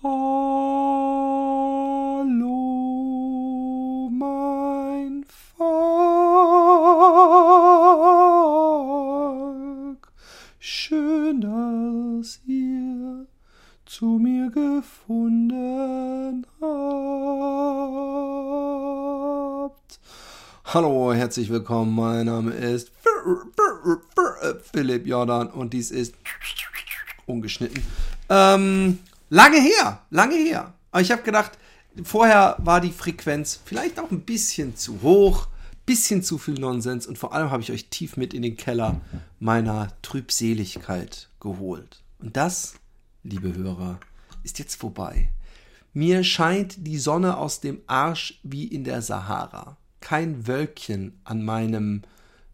[0.00, 0.14] Hallo,
[4.12, 5.24] mein
[5.56, 5.66] Volk,
[10.60, 13.26] schön, dass ihr
[13.86, 16.78] zu mir gefunden habt.
[20.66, 22.92] Hallo, herzlich willkommen, mein Name ist
[24.72, 26.14] Philipp Jordan und dies ist
[27.26, 27.82] ungeschnitten.
[28.28, 30.74] Ähm, lange her, lange her.
[30.90, 31.52] Aber ich habe gedacht,
[32.04, 35.48] vorher war die Frequenz vielleicht auch ein bisschen zu hoch,
[35.86, 39.00] bisschen zu viel Nonsens und vor allem habe ich euch tief mit in den Keller
[39.40, 42.02] meiner Trübseligkeit geholt.
[42.18, 42.74] Und das,
[43.22, 43.98] liebe Hörer,
[44.42, 45.30] ist jetzt vorbei.
[45.94, 49.78] Mir scheint die Sonne aus dem Arsch wie in der Sahara.
[50.00, 52.02] Kein Wölkchen an meinem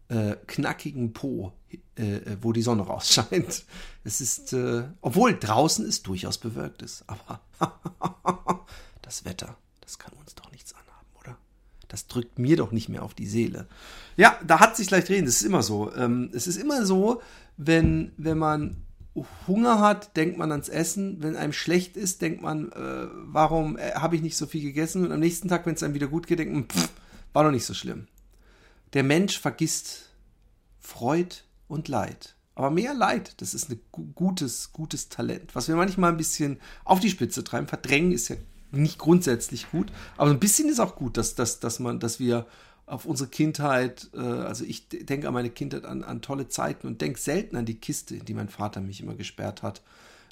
[0.09, 1.53] äh, knackigen Po,
[1.97, 3.65] äh, äh, wo die Sonne rausscheint.
[4.03, 7.41] Es ist, äh, obwohl draußen es durchaus bewölkt ist, aber
[9.01, 11.37] das Wetter, das kann uns doch nichts anhaben, oder?
[11.87, 13.67] Das drückt mir doch nicht mehr auf die Seele.
[14.17, 15.25] Ja, da hat sich leicht reden.
[15.25, 15.93] Das ist immer so.
[15.95, 17.21] Ähm, es ist immer so,
[17.57, 18.85] wenn, wenn man
[19.47, 21.23] Hunger hat, denkt man ans Essen.
[21.23, 25.05] Wenn einem schlecht ist, denkt man, äh, warum äh, habe ich nicht so viel gegessen?
[25.05, 26.89] Und am nächsten Tag, wenn es einem wieder gut geht, denkt man, pff,
[27.33, 28.07] war doch nicht so schlimm.
[28.93, 30.09] Der Mensch vergisst
[30.79, 31.35] Freud
[31.67, 32.35] und Leid.
[32.55, 33.81] Aber mehr Leid, das ist ein
[34.15, 35.55] gutes, gutes Talent.
[35.55, 37.67] Was wir manchmal ein bisschen auf die Spitze treiben.
[37.67, 38.37] Verdrängen ist ja
[38.71, 42.45] nicht grundsätzlich gut, aber ein bisschen ist auch gut, dass, dass, dass man, dass wir
[42.85, 47.01] auf unsere Kindheit, äh, also ich denke an meine Kindheit, an, an tolle Zeiten und
[47.01, 49.81] denke selten an die Kiste, in die mein Vater mich immer gesperrt hat,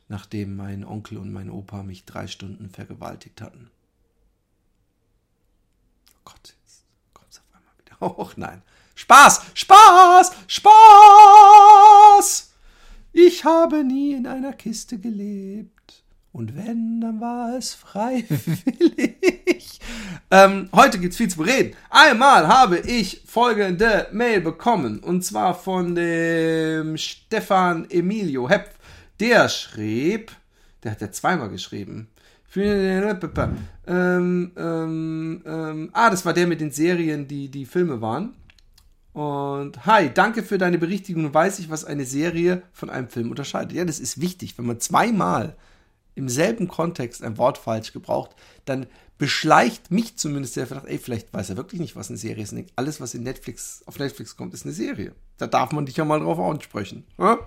[0.08, 3.72] nachdem mein Onkel und mein Opa mich drei Stunden vergewaltigt hatten.
[6.18, 7.46] Oh Gott, jetzt kommt es auf
[8.04, 8.34] hoch.
[8.36, 8.62] Nein.
[8.96, 12.54] Spaß, Spaß, Spaß!
[13.12, 15.70] Ich habe nie in einer Kiste gelebt.
[16.32, 19.80] Und wenn, dann war es freiwillig.
[20.32, 21.76] ähm, heute gibt's viel zu bereden.
[21.92, 25.00] Einmal habe ich folgende Mail bekommen.
[25.00, 28.72] Und zwar von dem Stefan Emilio Hepf.
[29.20, 30.32] Der schrieb,
[30.84, 32.08] der hat ja zweimal geschrieben.
[33.88, 38.36] Ähm, ähm, ähm, ah, das war der mit den Serien, die die Filme waren.
[39.14, 41.34] Und hi, danke für deine Berichtigung.
[41.34, 43.74] Weiß ich, was eine Serie von einem Film unterscheidet.
[43.74, 44.56] Ja, das ist wichtig.
[44.58, 45.56] Wenn man zweimal
[46.14, 48.86] im selben Kontext ein Wort falsch gebraucht, dann
[49.18, 52.56] beschleicht mich zumindest der Verdacht, ey, vielleicht weiß er wirklich nicht, was eine Serie ist.
[52.76, 55.14] Alles, was in Netflix, auf Netflix kommt, ist eine Serie.
[55.38, 57.06] Da darf man dich ja mal drauf ansprechen.
[57.18, 57.40] Ja?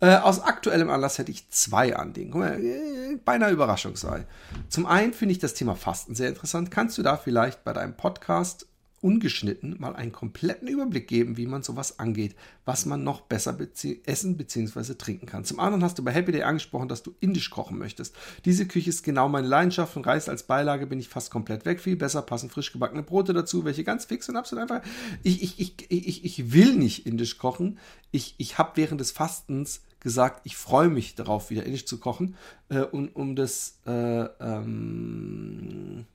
[0.00, 2.30] Äh, aus aktuellem Anlass hätte ich zwei Anliegen.
[2.30, 4.26] Guck mal, äh, beinahe Überraschung sei.
[4.68, 6.70] Zum einen finde ich das Thema Fasten sehr interessant.
[6.70, 8.66] Kannst du da vielleicht bei deinem Podcast
[9.00, 12.34] ungeschnitten mal einen kompletten Überblick geben, wie man sowas angeht,
[12.64, 14.94] was man noch besser bezie essen bzw.
[14.94, 15.44] trinken kann.
[15.44, 18.14] Zum anderen hast du bei Happy Day angesprochen, dass du indisch kochen möchtest.
[18.44, 19.92] Diese Küche ist genau meine Leidenschaft.
[19.92, 21.80] Von Reis als Beilage bin ich fast komplett weg.
[21.80, 24.86] Viel besser passen frisch gebackene Brote dazu, welche ganz fix und absolut einfach.
[25.22, 27.78] Ich, ich, ich, ich, ich will nicht indisch kochen.
[28.10, 32.34] Ich, ich habe während des Fastens gesagt, ich freue mich darauf, wieder indisch zu kochen.
[32.68, 36.06] Äh, und um das äh, ähm,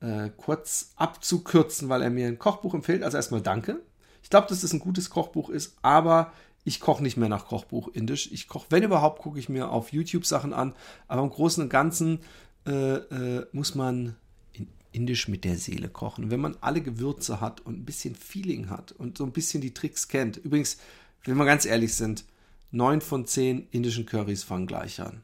[0.00, 3.02] äh, kurz abzukürzen, weil er mir ein Kochbuch empfiehlt.
[3.02, 3.80] Also erstmal danke.
[4.22, 6.32] Ich glaube, dass das ein gutes Kochbuch ist, aber
[6.64, 8.30] ich koche nicht mehr nach Kochbuch indisch.
[8.32, 10.74] Ich koche, wenn überhaupt, gucke ich mir auf YouTube Sachen an.
[11.06, 12.18] Aber im Großen und Ganzen
[12.66, 14.16] äh, äh, muss man
[14.52, 16.24] in indisch mit der Seele kochen.
[16.24, 19.60] Und wenn man alle Gewürze hat und ein bisschen Feeling hat und so ein bisschen
[19.60, 20.38] die Tricks kennt.
[20.38, 20.78] Übrigens,
[21.24, 22.24] wenn wir ganz ehrlich sind,
[22.70, 25.22] neun von zehn indischen Currys fangen gleich an.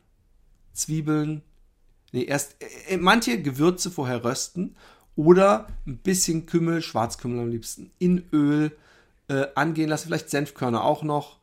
[0.72, 1.42] Zwiebeln,
[2.12, 2.56] Nee, erst
[2.88, 4.76] äh, manche Gewürze vorher rösten
[5.16, 8.76] oder ein bisschen Kümmel, Schwarzkümmel am liebsten, in Öl
[9.28, 11.38] äh, angehen lassen, vielleicht Senfkörner auch noch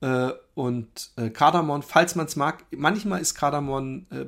[0.00, 2.64] äh, und äh, Kardamom, falls man es mag.
[2.74, 4.26] Manchmal ist Kardamom, äh,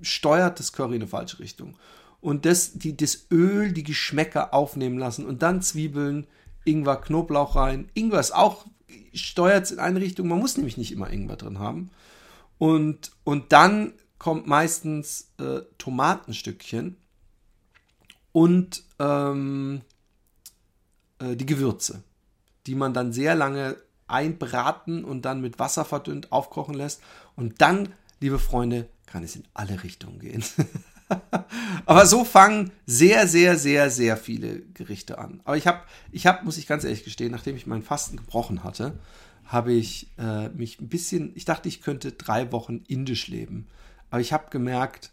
[0.00, 1.76] steuert das Curry in eine falsche Richtung.
[2.20, 6.26] Und das, die, das Öl, die Geschmäcker aufnehmen lassen und dann Zwiebeln,
[6.64, 7.90] Ingwer, Knoblauch rein.
[7.94, 8.66] Ingwer ist auch,
[9.12, 10.28] steuert es in eine Richtung.
[10.28, 11.90] Man muss nämlich nicht immer Ingwer drin haben.
[12.56, 16.96] Und, und dann kommt meistens äh, Tomatenstückchen
[18.32, 19.82] und ähm,
[21.18, 22.02] äh, die Gewürze,
[22.66, 27.02] die man dann sehr lange einbraten und dann mit Wasser verdünnt aufkochen lässt.
[27.36, 30.44] Und dann, liebe Freunde, kann es in alle Richtungen gehen.
[31.86, 35.40] Aber so fangen sehr, sehr, sehr, sehr viele Gerichte an.
[35.44, 35.80] Aber ich habe,
[36.12, 38.98] ich habe, muss ich ganz ehrlich gestehen, nachdem ich meinen Fasten gebrochen hatte,
[39.44, 43.68] habe ich äh, mich ein bisschen, ich dachte, ich könnte drei Wochen indisch leben.
[44.14, 45.10] Aber ich habe gemerkt,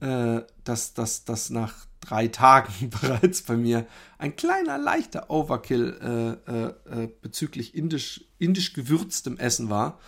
[0.00, 3.86] äh, dass das nach drei Tagen bereits bei mir
[4.18, 9.98] ein kleiner, leichter Overkill äh, äh, äh, bezüglich indisch, indisch gewürztem Essen war.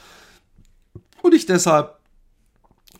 [1.22, 1.98] Und ich deshalb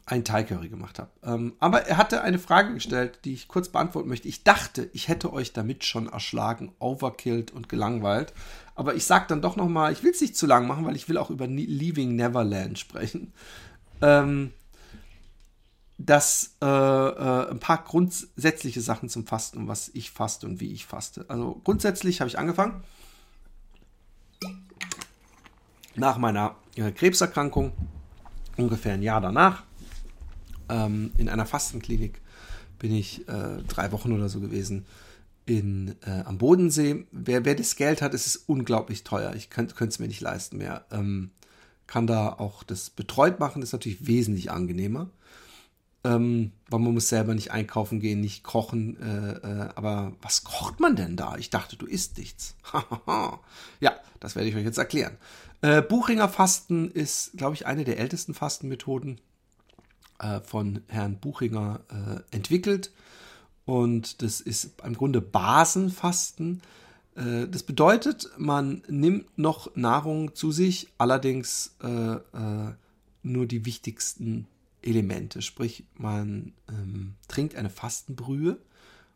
[0.07, 1.11] ein Thai Curry gemacht habe.
[1.23, 4.29] Ähm, aber er hatte eine Frage gestellt, die ich kurz beantworten möchte.
[4.29, 8.33] Ich dachte, ich hätte euch damit schon erschlagen, overkillt und gelangweilt.
[8.75, 10.97] Aber ich sage dann doch noch mal, ich will es nicht zu lang machen, weil
[10.97, 13.35] ich will auch über Leaving Neverland sprechen.
[14.01, 14.55] Ähm,
[15.99, 20.87] dass äh, äh, ein paar grundsätzliche Sachen zum Fasten, was ich faste und wie ich
[20.87, 21.25] faste.
[21.29, 22.83] Also grundsätzlich habe ich angefangen
[25.95, 27.73] nach meiner äh, Krebserkrankung,
[28.57, 29.65] ungefähr ein Jahr danach,
[30.69, 32.21] ähm, in einer Fastenklinik
[32.79, 34.85] bin ich äh, drei Wochen oder so gewesen
[35.47, 37.07] in, äh, am Bodensee.
[37.13, 39.35] Wer, wer das Geld hat, ist es unglaublich teuer.
[39.35, 40.85] Ich könnte es mir nicht leisten mehr.
[40.91, 41.31] Ähm,
[41.87, 45.09] kann da auch das betreut machen, ist natürlich wesentlich angenehmer.
[46.07, 48.97] Ähm, weil man muss selber nicht einkaufen gehen, nicht kochen.
[49.01, 51.37] Äh, äh, aber was kocht man denn da?
[51.37, 52.55] Ich dachte, du isst nichts.
[53.81, 55.17] ja, das werde ich euch jetzt erklären.
[55.63, 59.21] Äh, Buchinger Fasten ist, glaube ich, eine der ältesten Fastenmethoden
[60.21, 62.93] äh, von Herrn Buchinger äh, entwickelt.
[63.65, 66.63] Und das ist im Grunde Basenfasten.
[67.17, 71.75] Äh, das bedeutet, man nimmt noch Nahrung zu sich, allerdings
[73.23, 74.47] nur die wichtigsten
[74.87, 75.43] Elemente.
[75.43, 78.59] Sprich, man ähm, trinkt eine Fastenbrühe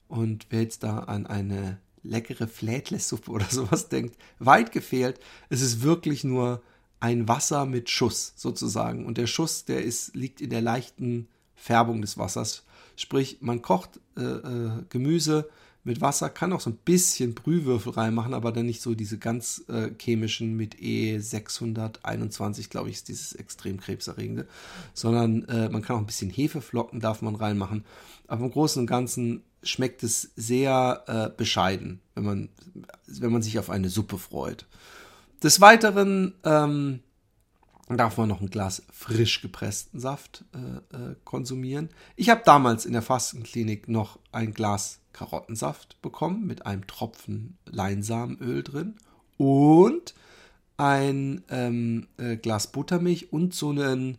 [0.09, 5.21] und wer jetzt da an eine leckere Flädlesuppe oder sowas denkt, weit gefehlt.
[5.49, 6.63] Es ist wirklich nur
[6.99, 9.07] ein Wasser mit Schuss sozusagen.
[9.07, 12.65] Und der Schuss, der ist, liegt in der leichten Färbung des Wassers.
[12.97, 15.49] Sprich, man kocht äh, äh, Gemüse
[15.83, 19.65] mit Wasser, kann auch so ein bisschen Brühwürfel reinmachen, aber dann nicht so diese ganz
[19.69, 24.47] äh, chemischen mit E621, glaube ich, ist dieses extrem krebserregende,
[24.93, 27.85] sondern äh, man kann auch ein bisschen Hefeflocken darf man reinmachen.
[28.27, 32.49] Aber im Großen und Ganzen schmeckt es sehr äh, bescheiden, wenn man,
[33.07, 34.67] wenn man sich auf eine Suppe freut.
[35.43, 37.01] Des Weiteren ähm,
[37.89, 41.89] darf man noch ein Glas frisch gepressten Saft äh, äh, konsumieren.
[42.17, 48.63] Ich habe damals in der Fastenklinik noch ein Glas Karottensaft bekommen mit einem Tropfen Leinsamenöl
[48.63, 48.97] drin
[49.37, 50.15] und
[50.77, 54.19] ein ähm, äh, Glas Buttermilch und so einen,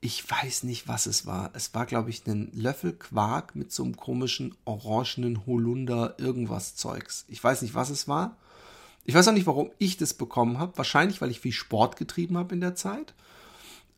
[0.00, 1.50] ich weiß nicht, was es war.
[1.54, 7.24] Es war, glaube ich, ein Löffel Quark mit so einem komischen orangenen Holunder irgendwas Zeugs.
[7.28, 8.36] Ich weiß nicht, was es war.
[9.04, 10.76] Ich weiß auch nicht, warum ich das bekommen habe.
[10.76, 13.14] Wahrscheinlich, weil ich viel Sport getrieben habe in der Zeit.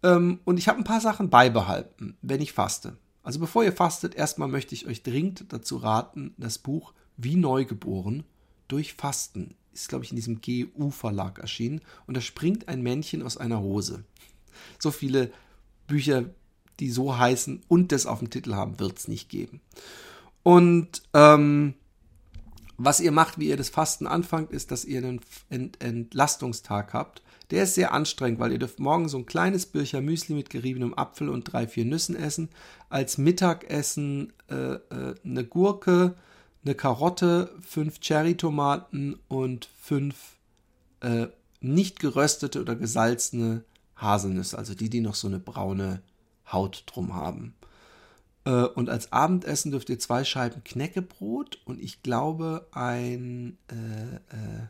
[0.02, 2.98] Ähm, und ich habe ein paar Sachen beibehalten, wenn ich faste.
[3.24, 8.24] Also bevor ihr fastet, erstmal möchte ich euch dringend dazu raten, das Buch Wie Neugeboren
[8.68, 11.80] durch Fasten ist, glaube ich, in diesem GU-Verlag erschienen.
[12.06, 14.04] Und da springt ein Männchen aus einer Hose.
[14.78, 15.32] So viele
[15.86, 16.26] Bücher,
[16.80, 19.60] die so heißen und das auf dem Titel haben, wird es nicht geben.
[20.42, 21.74] Und ähm,
[22.76, 27.22] was ihr macht, wie ihr das Fasten anfangt, ist, dass ihr einen Ent Entlastungstag habt.
[27.50, 30.94] Der ist sehr anstrengend, weil ihr dürft morgen so ein kleines Bircher Müsli mit geriebenem
[30.94, 32.48] Apfel und drei, vier Nüssen essen.
[32.88, 36.14] Als Mittagessen äh, äh, eine Gurke,
[36.64, 40.36] eine Karotte, fünf Cherrytomaten und fünf
[41.00, 41.26] äh,
[41.60, 43.64] nicht geröstete oder gesalzene
[43.96, 46.02] Haselnüsse, also die, die noch so eine braune
[46.50, 47.54] Haut drum haben.
[48.44, 54.68] Äh, und als Abendessen dürft ihr zwei Scheiben Knäckebrot und ich glaube ein äh, äh,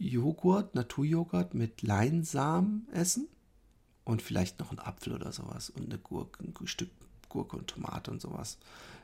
[0.00, 3.28] Joghurt, Naturjoghurt mit Leinsamen essen
[4.04, 6.90] und vielleicht noch einen Apfel oder sowas und eine Gurke, ein Stück
[7.28, 8.58] Gurke und Tomate und sowas.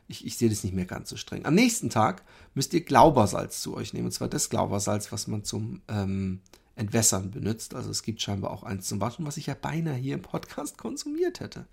[0.08, 1.46] Ich, ich sehe das nicht mehr ganz so streng.
[1.46, 2.22] Am nächsten Tag
[2.54, 4.06] müsst ihr Glaubersalz zu euch nehmen.
[4.06, 6.40] Und zwar das Glaubersalz, was man zum ähm,
[6.76, 7.74] Entwässern benutzt.
[7.74, 10.78] Also es gibt scheinbar auch eins zum Waschen, was ich ja beinahe hier im Podcast
[10.78, 11.66] konsumiert hätte.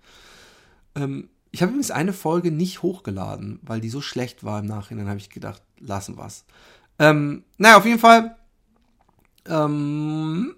[0.94, 5.08] Ähm, ich habe übrigens eine Folge nicht hochgeladen, weil die so schlecht war im Nachhinein,
[5.08, 6.44] habe ich gedacht, lassen wir's.
[6.98, 8.36] Ähm, naja, auf jeden Fall
[9.48, 10.54] ähm,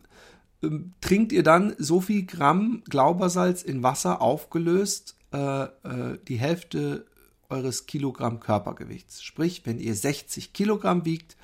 [0.62, 7.06] ähm, trinkt ihr dann so viel Gramm Glaubersalz in Wasser aufgelöst, äh, äh, die Hälfte
[7.48, 9.22] eures Kilogramm Körpergewichts.
[9.22, 11.36] Sprich, wenn ihr 60 Kilogramm wiegt,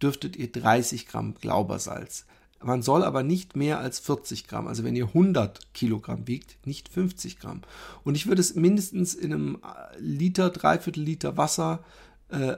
[0.00, 2.24] dürftet ihr 30 Gramm Glaubersalz.
[2.62, 6.90] Man soll aber nicht mehr als 40 Gramm, also wenn ihr 100 Kilogramm wiegt, nicht
[6.90, 7.62] 50 Gramm.
[8.04, 11.82] Und ich würde es mindestens in einem äh, Liter, Dreiviertel Liter Wasser
[12.28, 12.56] äh,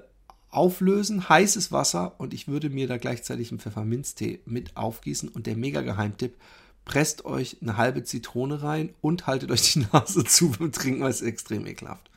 [0.52, 5.56] auflösen, heißes Wasser und ich würde mir da gleichzeitig einen Pfefferminztee mit aufgießen und der
[5.56, 6.36] mega Geheimtipp,
[6.84, 11.10] presst euch eine halbe Zitrone rein und haltet euch die Nase zu beim Trinken, weil
[11.10, 12.10] es extrem ekelhaft.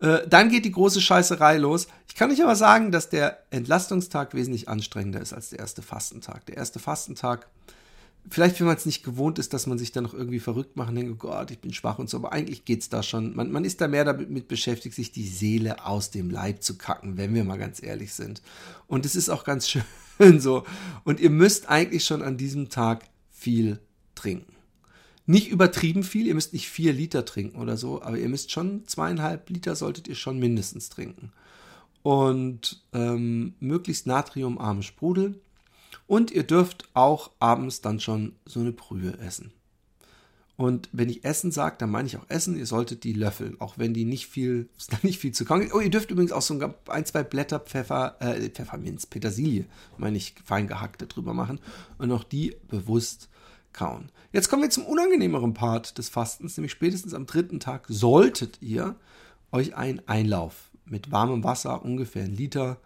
[0.00, 1.88] Äh, dann geht die große Scheißerei los.
[2.06, 6.46] Ich kann euch aber sagen, dass der Entlastungstag wesentlich anstrengender ist als der erste Fastentag.
[6.46, 7.48] Der erste Fastentag,
[8.30, 10.90] vielleicht wenn man es nicht gewohnt ist, dass man sich dann noch irgendwie verrückt macht
[10.90, 13.34] und denkt, oh Gott, ich bin schwach und so, aber eigentlich geht es da schon.
[13.34, 17.16] Man, man ist da mehr damit beschäftigt, sich die Seele aus dem Leib zu kacken,
[17.16, 18.42] wenn wir mal ganz ehrlich sind.
[18.86, 19.68] Und es ist auch ganz
[20.18, 20.64] schön so.
[21.04, 23.78] Und ihr müsst eigentlich schon an diesem Tag viel
[24.14, 24.52] trinken.
[25.26, 28.86] Nicht übertrieben viel, ihr müsst nicht vier Liter trinken oder so, aber ihr müsst schon
[28.86, 31.32] zweieinhalb Liter solltet ihr schon mindestens trinken.
[32.02, 35.38] Und ähm, möglichst natriumarmen Sprudel.
[36.08, 39.52] Und ihr dürft auch abends dann schon so eine Brühe essen.
[40.56, 42.56] Und wenn ich Essen sage, dann meine ich auch Essen.
[42.56, 44.68] Ihr solltet die löffeln, auch wenn die nicht viel,
[45.02, 45.70] nicht viel zu kauen.
[45.72, 49.66] Oh, ihr dürft übrigens auch so ein, zwei Blätter Pfeffer, äh, Pfefferminz, Petersilie,
[49.98, 51.60] meine ich, fein gehackte drüber machen
[51.98, 53.28] und auch die bewusst
[53.72, 54.10] kauen.
[54.32, 58.96] Jetzt kommen wir zum unangenehmeren Part des Fastens, nämlich spätestens am dritten Tag solltet ihr
[59.52, 62.78] euch einen Einlauf mit warmem Wasser, ungefähr ein Liter,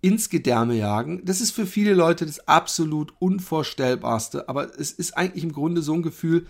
[0.00, 1.24] ins Gedärme jagen.
[1.24, 5.94] Das ist für viele Leute das absolut Unvorstellbarste, aber es ist eigentlich im Grunde so
[5.94, 6.46] ein Gefühl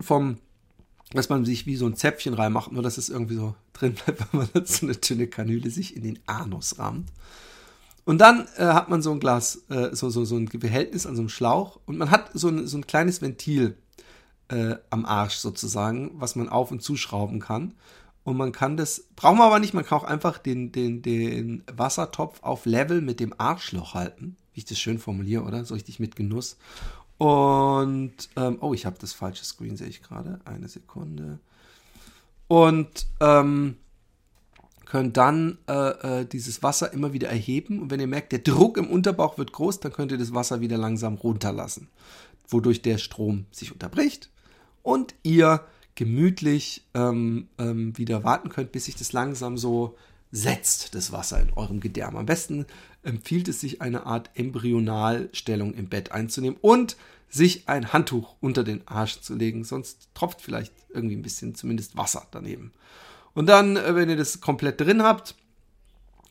[0.00, 0.36] vom,
[1.12, 4.20] dass man sich wie so ein Zäpfchen reinmacht, nur dass es irgendwie so drin bleibt,
[4.32, 7.10] wenn man so eine dünne Kanüle sich in den Anus rammt.
[8.04, 11.16] Und dann äh, hat man so ein Glas, äh, so, so, so ein Behältnis an
[11.16, 13.78] so einem Schlauch und man hat so ein, so ein kleines Ventil
[14.48, 17.72] äh, am Arsch sozusagen, was man auf- und zuschrauben kann.
[18.24, 21.62] Und man kann das, braucht man aber nicht, man kann auch einfach den, den, den
[21.70, 24.36] Wassertopf auf Level mit dem Arschloch halten.
[24.54, 25.64] Wie ich das schön formuliere, oder?
[25.64, 26.56] So richtig mit Genuss.
[27.18, 30.40] Und, ähm, oh, ich habe das falsche Screen, sehe ich gerade.
[30.44, 31.38] Eine Sekunde.
[32.48, 33.76] Und, ähm,
[34.86, 37.80] könnt dann äh, äh, dieses Wasser immer wieder erheben.
[37.80, 40.60] Und wenn ihr merkt, der Druck im Unterbauch wird groß, dann könnt ihr das Wasser
[40.60, 41.88] wieder langsam runterlassen,
[42.48, 44.30] wodurch der Strom sich unterbricht
[44.84, 45.64] und ihr
[45.94, 49.96] gemütlich ähm, ähm, wieder warten könnt, bis sich das langsam so
[50.32, 52.16] setzt, das Wasser in eurem Gedärm.
[52.16, 52.66] Am besten
[53.04, 56.96] empfiehlt es sich, eine Art Embryonalstellung im Bett einzunehmen und
[57.28, 61.96] sich ein Handtuch unter den Arsch zu legen, sonst tropft vielleicht irgendwie ein bisschen zumindest
[61.96, 62.72] Wasser daneben.
[63.34, 65.34] Und dann, äh, wenn ihr das komplett drin habt,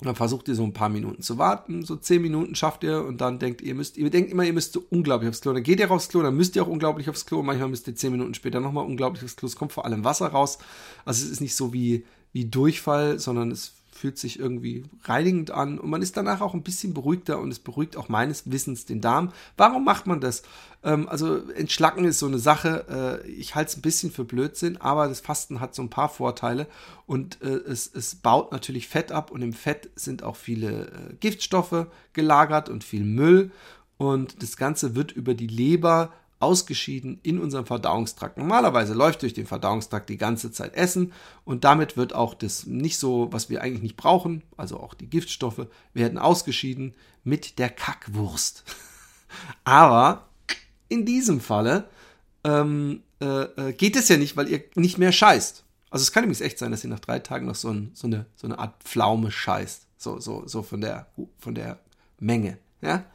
[0.06, 1.84] dann versucht ihr so ein paar Minuten zu warten.
[1.84, 4.74] So zehn Minuten schafft ihr und dann denkt ihr müsst, ihr denkt immer, ihr müsst
[4.74, 5.54] so unglaublich aufs Klo.
[5.54, 7.44] Dann geht ihr aufs Klo, dann müsst ihr auch unglaublich aufs Klo.
[7.44, 9.48] Manchmal müsst ihr zehn Minuten später nochmal unglaublich aufs Klo.
[9.48, 10.58] Es kommt vor allem Wasser raus.
[11.06, 15.80] Also es ist nicht so wie, wie Durchfall, sondern es fühlt sich irgendwie reinigend an
[15.80, 19.02] und man ist danach auch ein bisschen beruhigter und es beruhigt auch meines Wissens den
[19.02, 19.32] Darm.
[19.56, 20.44] Warum macht man das?
[20.84, 24.78] Ähm, also Entschlacken ist so eine Sache, äh, ich halte es ein bisschen für Blödsinn,
[24.78, 26.68] aber das Fasten hat so ein paar Vorteile
[27.06, 31.14] und äh, es, es baut natürlich Fett ab und im Fett sind auch viele äh,
[31.20, 33.52] Giftstoffe gelagert und viel Müll
[33.98, 36.12] und das Ganze wird über die Leber
[36.44, 38.38] ausgeschieden in unserem Verdauungstrakt.
[38.38, 41.14] Normalerweise läuft durch den Verdauungstrakt die ganze Zeit Essen
[41.46, 45.10] und damit wird auch das nicht so, was wir eigentlich nicht brauchen, also auch die
[45.10, 48.64] Giftstoffe, werden ausgeschieden mit der Kackwurst.
[49.64, 50.28] Aber
[50.90, 51.90] in diesem Falle
[52.44, 55.64] ähm, äh, äh, geht es ja nicht, weil ihr nicht mehr scheißt.
[55.90, 58.08] Also es kann nämlich echt sein, dass ihr nach drei Tagen noch so, ein, so,
[58.08, 59.88] eine, so eine Art Pflaume scheißt.
[59.98, 61.08] So, so, so von der,
[61.40, 61.80] von der
[62.20, 62.58] Menge.
[62.82, 63.06] Ja?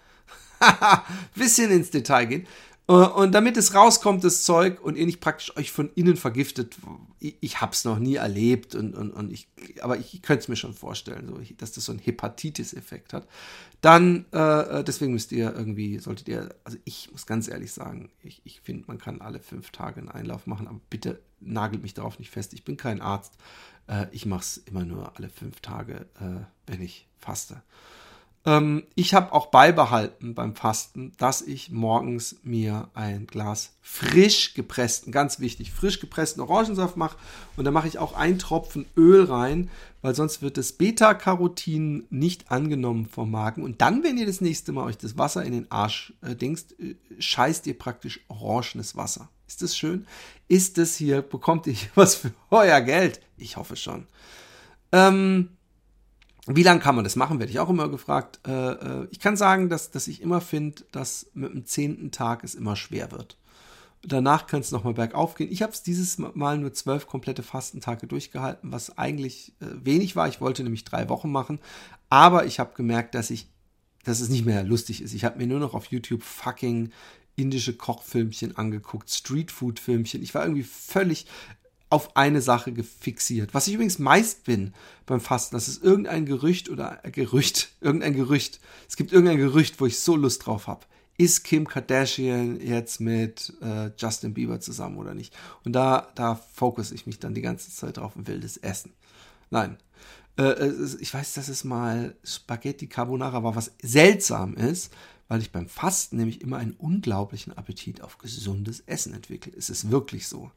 [1.35, 2.47] Bisschen ins Detail gehen.
[2.89, 6.77] Äh, und damit es rauskommt, das Zeug, und ihr nicht praktisch euch von innen vergiftet,
[7.21, 9.49] ich, ich hab's noch nie erlebt, und, und, und ich,
[9.81, 13.29] aber ich könnte es mir schon vorstellen, so, dass das so einen Hepatitis-Effekt hat.
[13.81, 14.39] Dann, äh,
[14.81, 18.61] äh, deswegen müsst ihr irgendwie, solltet ihr, also ich muss ganz ehrlich sagen, ich, ich
[18.61, 22.31] finde, man kann alle fünf Tage einen Einlauf machen, aber bitte nagelt mich darauf nicht
[22.31, 22.53] fest.
[22.55, 23.35] Ich bin kein Arzt.
[23.87, 27.63] Äh, ich mache es immer nur alle fünf Tage, äh, wenn ich faste.
[28.45, 35.13] Ähm, ich habe auch beibehalten beim Fasten, dass ich morgens mir ein Glas frisch gepressten,
[35.13, 37.17] ganz wichtig, frisch gepressten Orangensaft mache.
[37.57, 39.71] Und da mache ich auch einen Tropfen Öl rein,
[40.03, 43.63] weil sonst wird das Beta-Carotin nicht angenommen vom Magen.
[43.63, 46.79] Und dann, wenn ihr das nächste Mal euch das Wasser in den Arsch äh, dingst,
[46.79, 49.29] äh, scheißt ihr praktisch orangenes Wasser.
[49.49, 50.07] Ist das schön?
[50.47, 53.21] Ist das hier, bekommt ihr was für euer Geld?
[53.37, 54.07] Ich hoffe schon.
[54.93, 55.51] Ähm,
[56.57, 58.41] wie lange kann man das machen, werde ich auch immer gefragt.
[58.47, 62.45] Äh, äh, ich kann sagen, dass, dass ich immer finde, dass mit dem zehnten Tag
[62.45, 63.37] es immer schwer wird.
[64.03, 65.51] Danach kann es nochmal bergauf gehen.
[65.51, 70.29] Ich habe es dieses Mal nur zwölf komplette Fastentage durchgehalten, was eigentlich äh, wenig war.
[70.29, 71.59] Ich wollte nämlich drei Wochen machen,
[72.09, 73.49] aber ich habe gemerkt, dass ich,
[74.05, 75.15] dass es nicht mehr lustig ist.
[75.15, 76.91] Ich habe mir nur noch auf YouTube fucking
[77.39, 80.23] indische Kochfilmchen angeguckt, Streetfood-Filmchen.
[80.23, 81.27] Ich war irgendwie völlig,
[81.91, 83.55] auf eine Sache gefixiert.
[83.55, 84.75] Was ich übrigens meist bin
[85.07, 88.61] beim Fasten, das ist irgendein Gerücht oder äh, Gerücht, irgendein Gerücht.
[88.89, 90.87] Es gibt irgendein Gerücht, wo ich so Lust drauf habe.
[91.17, 95.35] Ist Kim Kardashian jetzt mit äh, Justin Bieber zusammen oder nicht?
[95.65, 98.93] Und da, da fokusse ich mich dann die ganze Zeit drauf und will das essen.
[99.51, 99.79] Nein.
[100.39, 104.93] Äh, ich weiß, dass es mal Spaghetti Carbonara war, was seltsam ist,
[105.29, 109.53] weil ich beim Fasten nämlich immer einen unglaublichen Appetit auf gesundes Essen entwickle.
[109.57, 110.51] Es ist wirklich so.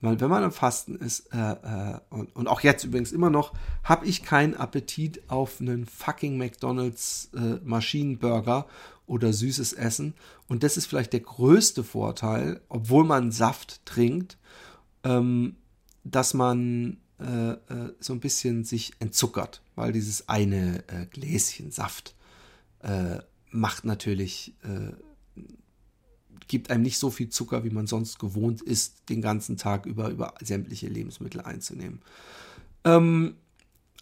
[0.00, 3.52] Weil wenn man am Fasten ist, äh, äh, und, und, auch jetzt übrigens immer noch,
[3.82, 8.66] habe ich keinen Appetit auf einen fucking McDonalds äh, Maschinenburger
[9.06, 10.14] oder süßes Essen.
[10.48, 14.38] Und das ist vielleicht der größte Vorteil, obwohl man Saft trinkt,
[15.04, 15.56] ähm,
[16.02, 17.58] dass man äh, äh,
[18.00, 22.14] so ein bisschen sich entzuckert, weil dieses eine äh, Gläschen Saft
[23.54, 24.92] macht natürlich, äh,
[26.48, 30.10] gibt einem nicht so viel Zucker, wie man sonst gewohnt ist, den ganzen Tag über,
[30.10, 32.02] über sämtliche Lebensmittel einzunehmen.
[32.84, 33.36] Ähm,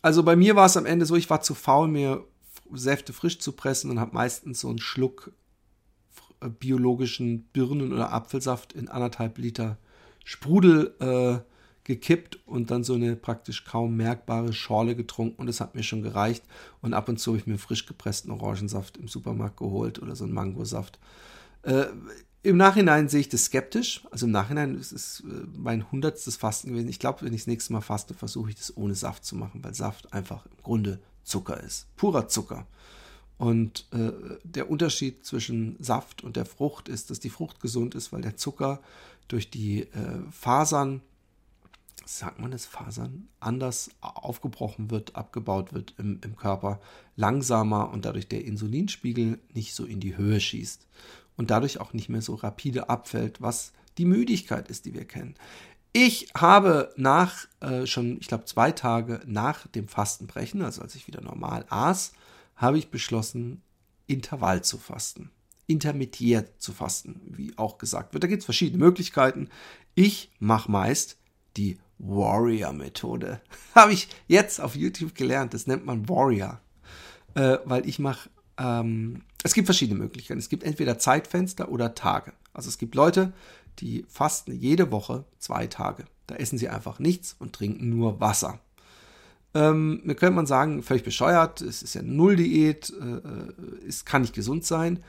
[0.00, 2.25] also bei mir war es am Ende so, ich war zu faul, mir
[2.73, 5.32] Säfte frisch zu pressen und habe meistens so einen Schluck
[6.40, 9.76] äh, biologischen Birnen- oder Apfelsaft in anderthalb Liter
[10.25, 11.51] Sprudel äh,
[11.85, 16.03] gekippt und dann so eine praktisch kaum merkbare Schorle getrunken und das hat mir schon
[16.03, 16.45] gereicht.
[16.81, 20.25] Und ab und zu habe ich mir frisch gepressten Orangensaft im Supermarkt geholt oder so
[20.25, 20.99] einen Mangosaft.
[21.62, 21.87] Äh,
[22.43, 24.03] Im Nachhinein sehe ich das skeptisch.
[24.11, 26.89] Also im Nachhinein ist es äh, mein hundertstes Fasten gewesen.
[26.89, 29.62] Ich glaube, wenn ich das nächste Mal faste, versuche ich das ohne Saft zu machen,
[29.65, 31.87] weil Saft einfach im Grunde Zucker ist.
[31.97, 32.67] Purer Zucker.
[33.39, 34.12] Und äh,
[34.45, 38.37] der Unterschied zwischen Saft und der Frucht ist, dass die Frucht gesund ist, weil der
[38.37, 38.81] Zucker
[39.27, 41.01] durch die äh, Fasern,
[42.04, 46.80] sagt man das, Fasern, anders aufgebrochen wird, abgebaut wird im, im Körper,
[47.16, 50.87] langsamer und dadurch der Insulinspiegel nicht so in die Höhe schießt
[51.37, 55.35] und dadurch auch nicht mehr so rapide abfällt, was die Müdigkeit ist, die wir kennen.
[55.92, 61.06] Ich habe nach äh, schon, ich glaube, zwei Tage nach dem Fastenbrechen, also als ich
[61.06, 62.12] wieder normal aß,
[62.56, 63.62] habe ich beschlossen,
[64.06, 65.30] Intervall zu fasten.
[65.66, 68.25] Intermittiert zu fasten, wie auch gesagt wird.
[68.25, 69.49] Da gibt es verschiedene Möglichkeiten.
[69.94, 71.18] Ich mache meist
[71.56, 73.40] die Warrior-Methode.
[73.75, 75.54] habe ich jetzt auf YouTube gelernt.
[75.54, 76.61] Das nennt man Warrior.
[77.35, 78.28] Äh, weil ich mache,
[78.59, 80.38] ähm, es gibt verschiedene Möglichkeiten.
[80.38, 82.32] Es gibt entweder Zeitfenster oder Tage.
[82.52, 83.32] Also es gibt Leute,
[83.78, 86.04] die fasten jede Woche zwei Tage.
[86.26, 88.61] Da essen sie einfach nichts und trinken nur Wasser.
[89.54, 94.23] Ähm, mir könnte man sagen, völlig bescheuert, es ist ja Null-Diät, äh, äh, es kann
[94.23, 95.02] nicht gesund sein.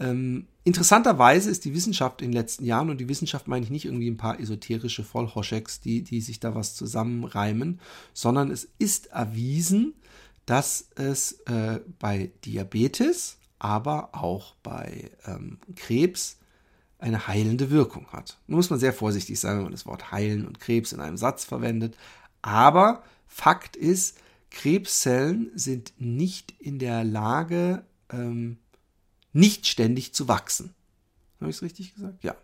[0.00, 3.84] Ähm, interessanterweise ist die Wissenschaft in den letzten Jahren, und die Wissenschaft meine ich nicht
[3.84, 7.80] irgendwie ein paar esoterische Vollhoschecks, die, die sich da was zusammenreimen,
[8.12, 9.94] sondern es ist erwiesen,
[10.46, 16.38] dass es äh, bei Diabetes, aber auch bei ähm, Krebs
[16.98, 18.38] eine heilende Wirkung hat.
[18.46, 21.16] Nun muss man sehr vorsichtig sein, wenn man das Wort heilen und Krebs in einem
[21.16, 21.96] Satz verwendet.
[22.42, 24.18] Aber Fakt ist,
[24.50, 28.58] Krebszellen sind nicht in der Lage, ähm,
[29.34, 30.74] nicht ständig zu wachsen.
[31.40, 32.24] Habe ich es richtig gesagt?
[32.24, 32.34] Ja.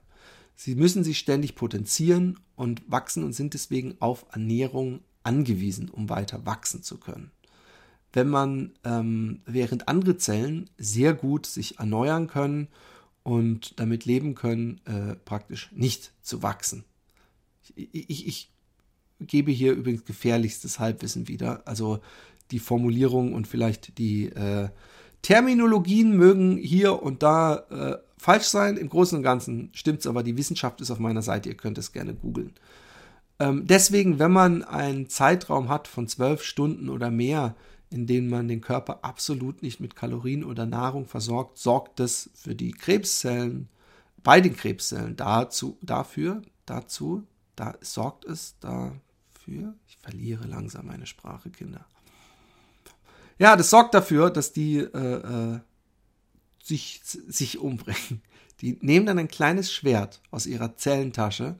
[0.55, 6.44] Sie müssen sich ständig potenzieren und wachsen und sind deswegen auf Ernährung angewiesen, um weiter
[6.44, 7.31] wachsen zu können.
[8.12, 12.68] Wenn man, ähm, während andere Zellen sehr gut sich erneuern können
[13.22, 16.85] und damit leben können, äh, praktisch nicht zu wachsen.
[17.62, 18.50] Ich, ich, ich,
[19.20, 21.66] gebe hier übrigens gefährlichstes Halbwissen wieder.
[21.66, 22.00] Also
[22.50, 24.70] die Formulierung und vielleicht die äh,
[25.22, 28.76] Terminologien mögen hier und da äh, falsch sein.
[28.76, 31.48] Im Großen und Ganzen stimmt es, aber die Wissenschaft ist auf meiner Seite.
[31.48, 32.54] Ihr könnt es gerne googeln.
[33.38, 37.56] Ähm, deswegen, wenn man einen Zeitraum hat von zwölf Stunden oder mehr,
[37.90, 42.54] in denen man den Körper absolut nicht mit Kalorien oder Nahrung versorgt, sorgt das für
[42.54, 43.68] die Krebszellen,
[44.22, 51.50] bei den Krebszellen dazu, dafür, dazu, da sorgt es dafür, ich verliere langsam meine Sprache,
[51.50, 51.87] Kinder.
[53.40, 55.61] Ja, das sorgt dafür, dass die äh, äh,
[56.62, 58.20] sich, sich umbringen.
[58.61, 61.59] Die nehmen dann ein kleines Schwert aus ihrer Zellentasche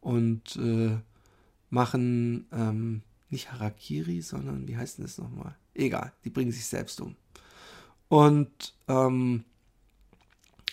[0.00, 0.96] und äh,
[1.68, 5.54] machen ähm, nicht Harakiri, sondern wie heißt denn das nochmal?
[5.74, 7.14] Egal, die bringen sich selbst um.
[8.08, 9.44] Und ähm,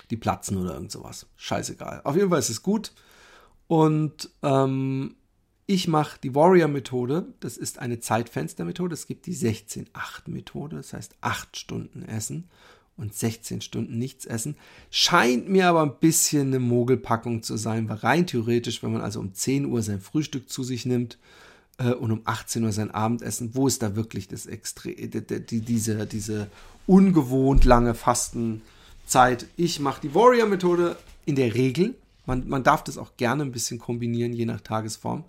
[0.10, 1.26] die platzen oder irgend sowas.
[1.36, 2.00] Scheißegal.
[2.06, 2.94] Auf jeden Fall ist es gut.
[3.68, 5.18] Und ähm,
[5.68, 7.28] ich mache die Warrior-Methode.
[7.42, 8.94] Das ist eine Zeitfenster-Methode.
[8.94, 10.78] Es gibt die 16-8-Methode.
[10.78, 12.46] Das heißt 8 Stunden essen
[12.96, 14.56] und 16 Stunden nichts essen.
[14.90, 19.20] Scheint mir aber ein bisschen eine Mogelpackung zu sein, weil rein theoretisch, wenn man also
[19.20, 21.20] um 10 Uhr sein Frühstück zu sich nimmt,
[21.78, 23.52] äh, und um 18 Uhr sein Abendessen.
[23.54, 26.48] Wo ist da wirklich das Extre die, die, diese, diese
[26.86, 29.48] ungewohnt lange Fastenzeit?
[29.56, 31.96] Ich mache die Warrior-Methode in der Regel.
[32.26, 35.24] Man, man darf das auch gerne ein bisschen kombinieren, je nach Tagesform.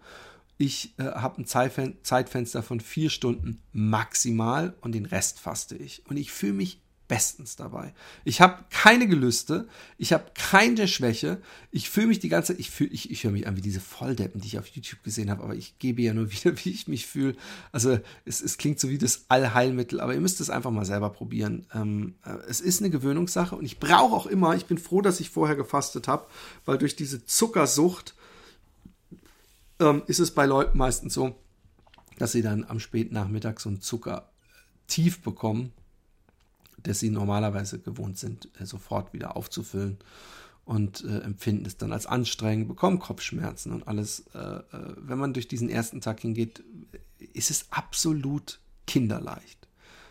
[0.59, 6.05] Ich äh, habe ein Zeitfenster von vier Stunden maximal und den Rest faste ich.
[6.07, 7.95] Und ich fühle mich bestens dabei.
[8.25, 9.67] Ich habe keine Gelüste,
[9.97, 11.41] ich habe keine Schwäche,
[11.71, 13.81] ich fühle mich die ganze Zeit, ich, fühl, ich, ich höre mich an wie diese
[13.81, 16.87] Volldeppen, die ich auf YouTube gesehen habe, aber ich gebe ja nur wieder, wie ich
[16.87, 17.35] mich fühle.
[17.73, 21.11] Also es, es klingt so wie das Allheilmittel, aber ihr müsst es einfach mal selber
[21.11, 21.67] probieren.
[21.75, 25.21] Ähm, äh, es ist eine Gewöhnungssache und ich brauche auch immer, ich bin froh, dass
[25.21, 26.27] ich vorher gefastet habe,
[26.67, 28.15] weil durch diese Zuckersucht
[29.81, 31.35] ähm, ist es bei Leuten meistens so,
[32.19, 34.31] dass sie dann am späten Nachmittag so einen Zucker
[34.87, 35.73] tief bekommen
[36.83, 39.99] das sie normalerweise gewohnt sind, äh, sofort wieder aufzufüllen
[40.65, 44.25] und äh, empfinden es dann als anstrengend, bekommen Kopfschmerzen und alles.
[44.35, 44.63] Äh, äh,
[44.97, 46.63] wenn man durch diesen ersten Tag hingeht,
[47.33, 49.59] ist es absolut kinderleicht.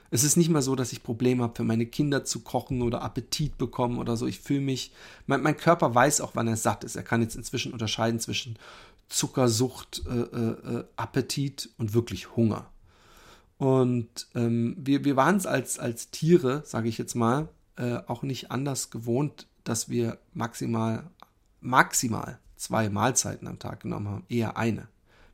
[0.09, 3.01] Es ist nicht mal so, dass ich Probleme habe, für meine Kinder zu kochen oder
[3.01, 4.25] Appetit bekommen oder so.
[4.25, 4.93] Ich fühle mich,
[5.25, 6.95] mein, mein, Körper weiß auch, wann er satt ist.
[6.95, 8.57] Er kann jetzt inzwischen unterscheiden zwischen
[9.09, 12.69] Zuckersucht, äh, äh, Appetit und wirklich Hunger.
[13.57, 18.23] Und ähm, wir, wir waren es als, als Tiere, sage ich jetzt mal, äh, auch
[18.23, 21.09] nicht anders gewohnt, dass wir maximal,
[21.61, 24.87] maximal zwei Mahlzeiten am Tag genommen haben, eher eine.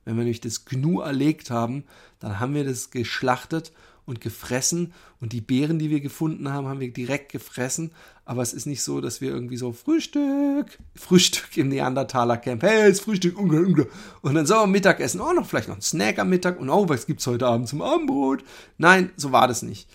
[0.05, 1.85] Wenn wir nämlich das Gnu erlegt haben,
[2.19, 3.71] dann haben wir das geschlachtet
[4.05, 7.91] und gefressen und die Beeren, die wir gefunden haben, haben wir direkt gefressen.
[8.25, 12.89] Aber es ist nicht so, dass wir irgendwie so Frühstück, Frühstück im Neandertaler Camp, hey,
[12.89, 16.69] ist Frühstück, und dann so Mittagessen, oh, noch vielleicht noch ein Snack am Mittag und
[16.69, 18.43] oh, was gibt's heute Abend zum Abendbrot?
[18.77, 19.87] Nein, so war das nicht.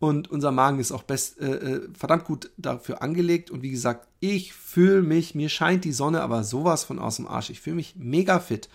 [0.00, 3.50] Und unser Magen ist auch best, äh, äh verdammt gut dafür angelegt.
[3.50, 7.26] Und wie gesagt, ich fühle mich, mir scheint die Sonne aber sowas von aus dem
[7.26, 7.50] Arsch.
[7.50, 8.68] Ich fühle mich mega fit.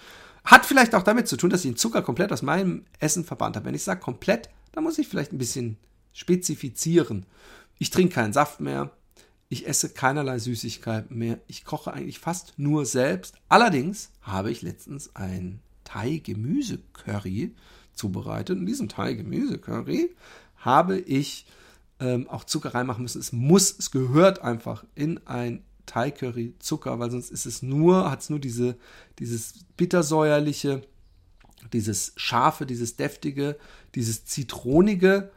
[0.43, 3.55] Hat vielleicht auch damit zu tun, dass ich den Zucker komplett aus meinem Essen verbannt
[3.55, 3.65] habe.
[3.65, 5.75] Wenn ich sage komplett, da muss ich vielleicht ein bisschen
[6.13, 7.25] spezifizieren.
[7.79, 8.91] Ich trinke keinen Saft mehr.
[9.49, 11.41] Ich esse keinerlei Süßigkeiten mehr.
[11.47, 13.35] Ich koche eigentlich fast nur selbst.
[13.49, 17.55] Allerdings habe ich letztens ein Thai-Gemüse-Curry
[17.91, 18.57] zubereitet.
[18.57, 20.15] In diesem Thai-Gemüse-Curry
[20.55, 21.45] habe ich
[21.99, 23.19] ähm, auch Zucker reinmachen müssen.
[23.19, 28.21] Es muss, es gehört einfach in ein Thai-Curry Zucker, weil sonst ist es nur, hat
[28.21, 28.77] es nur diese,
[29.19, 30.83] dieses bittersäuerliche,
[31.73, 33.57] dieses scharfe, dieses deftige,
[33.95, 35.31] dieses zitronige,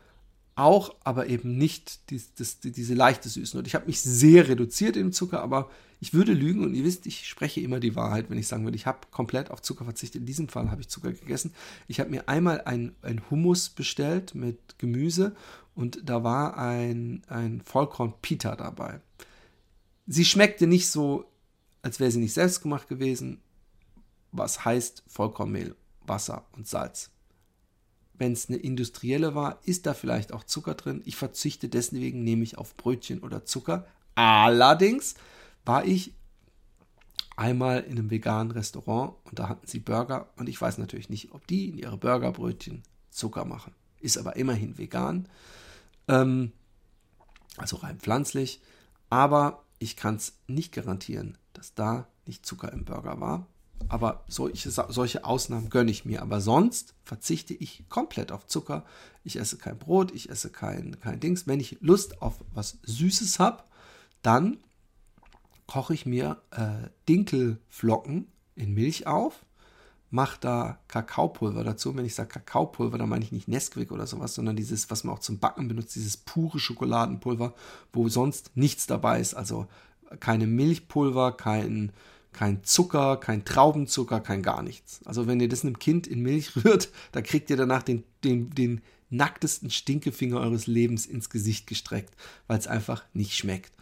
[0.54, 3.58] auch, aber eben nicht die, das, die, diese leichte Süße.
[3.58, 7.06] Und ich habe mich sehr reduziert im Zucker, aber ich würde lügen und ihr wisst,
[7.06, 10.22] ich spreche immer die Wahrheit, wenn ich sagen würde, ich habe komplett auf Zucker verzichtet.
[10.22, 11.54] In diesem Fall habe ich Zucker gegessen.
[11.86, 15.34] Ich habe mir einmal ein, ein Hummus bestellt mit Gemüse
[15.74, 19.00] und da war ein, ein Vollkorn-Pita dabei.
[20.06, 21.24] Sie schmeckte nicht so,
[21.82, 23.40] als wäre sie nicht selbst gemacht gewesen,
[24.32, 27.11] was heißt Vollkornmehl, Wasser und Salz.
[28.22, 31.02] Wenn es eine industrielle war, ist da vielleicht auch Zucker drin.
[31.04, 33.84] Ich verzichte deswegen nämlich auf Brötchen oder Zucker.
[34.14, 35.16] Allerdings
[35.64, 36.14] war ich
[37.34, 41.32] einmal in einem veganen Restaurant und da hatten sie Burger und ich weiß natürlich nicht,
[41.32, 43.74] ob die in ihre Burgerbrötchen Zucker machen.
[43.98, 45.28] Ist aber immerhin vegan,
[46.06, 46.52] ähm,
[47.56, 48.60] also rein pflanzlich.
[49.10, 53.48] Aber ich kann es nicht garantieren, dass da nicht Zucker im Burger war.
[53.88, 56.22] Aber solche, solche Ausnahmen gönne ich mir.
[56.22, 58.84] Aber sonst verzichte ich komplett auf Zucker.
[59.24, 61.46] Ich esse kein Brot, ich esse kein, kein Dings.
[61.46, 63.62] Wenn ich Lust auf was Süßes habe,
[64.22, 64.58] dann
[65.66, 69.44] koche ich mir äh, Dinkelflocken in Milch auf
[70.12, 71.96] mache da Kakaopulver dazu.
[71.96, 75.14] Wenn ich sage Kakaopulver, dann meine ich nicht Nesquik oder sowas, sondern dieses, was man
[75.14, 77.54] auch zum Backen benutzt, dieses pure Schokoladenpulver,
[77.94, 79.32] wo sonst nichts dabei ist.
[79.34, 79.66] Also
[80.20, 81.92] keine Milchpulver, kein,
[82.32, 85.00] kein Zucker, kein Traubenzucker, kein gar nichts.
[85.04, 88.50] Also wenn ihr das einem Kind in Milch rührt, da kriegt ihr danach den, den,
[88.50, 92.14] den nacktesten Stinkefinger eures Lebens ins Gesicht gestreckt,
[92.46, 93.72] weil es einfach nicht schmeckt.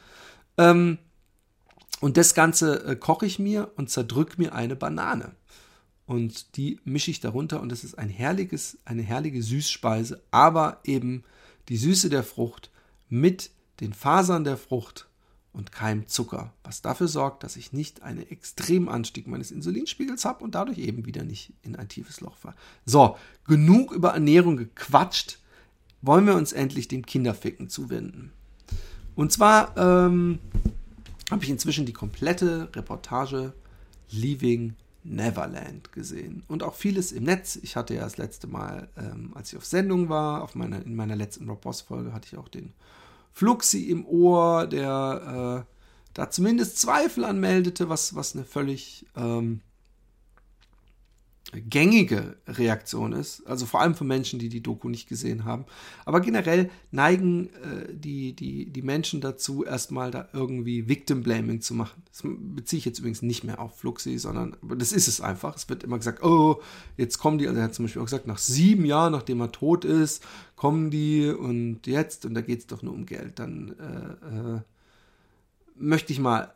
[0.59, 0.99] Ähm,
[2.01, 5.33] und das Ganze äh, koche ich mir und zerdrück mir eine Banane
[6.11, 11.23] und die mische ich darunter und das ist ein herrliches, eine herrliche Süßspeise, aber eben
[11.69, 12.73] die Süße der Frucht
[13.09, 15.07] mit den Fasern der Frucht
[15.53, 20.45] und keinem Zucker, was dafür sorgt, dass ich nicht einen extremen Anstieg meines Insulinspiegels habe
[20.45, 22.55] und dadurch eben wieder nicht in ein tiefes Loch fahre.
[22.87, 25.39] So, genug über Ernährung gequatscht,
[26.03, 28.33] wollen wir uns endlich dem Kinderficken zuwenden.
[29.17, 30.39] Und zwar ähm,
[31.31, 33.53] habe ich inzwischen die komplette Reportage
[34.11, 36.43] Leaving Neverland gesehen.
[36.47, 37.59] Und auch vieles im Netz.
[37.63, 40.95] Ich hatte ja das letzte Mal, ähm, als ich auf Sendung war, auf meiner, in
[40.95, 42.73] meiner letzten Rob Boss Folge, hatte ich auch den
[43.33, 45.75] Fluxi im Ohr, der äh,
[46.15, 49.61] da zumindest Zweifel anmeldete, was, was eine völlig ähm,
[51.53, 55.65] gängige Reaktion ist, also vor allem für Menschen, die die Doku nicht gesehen haben.
[56.05, 61.75] Aber generell neigen äh, die, die, die Menschen dazu, erstmal da irgendwie Victim Blaming zu
[61.75, 62.03] machen.
[62.11, 65.57] Das beziehe ich jetzt übrigens nicht mehr auf Fluxi, sondern das ist es einfach.
[65.57, 66.61] Es wird immer gesagt, oh,
[66.97, 69.51] jetzt kommen die, also er hat zum Beispiel auch gesagt, nach sieben Jahren, nachdem er
[69.51, 70.23] tot ist,
[70.55, 73.39] kommen die und jetzt, und da geht es doch nur um Geld.
[73.39, 74.61] Dann äh, äh,
[75.75, 76.53] möchte ich mal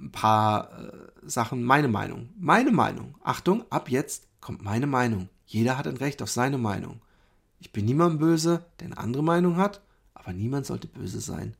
[0.00, 0.92] ein paar äh,
[1.28, 2.28] Sachen, meine Meinung.
[2.38, 3.16] Meine Meinung.
[3.22, 5.28] Achtung, ab jetzt kommt meine Meinung.
[5.46, 7.00] Jeder hat ein Recht auf seine Meinung.
[7.60, 9.80] Ich bin niemandem böse, der eine andere Meinung hat,
[10.14, 11.54] aber niemand sollte böse sein,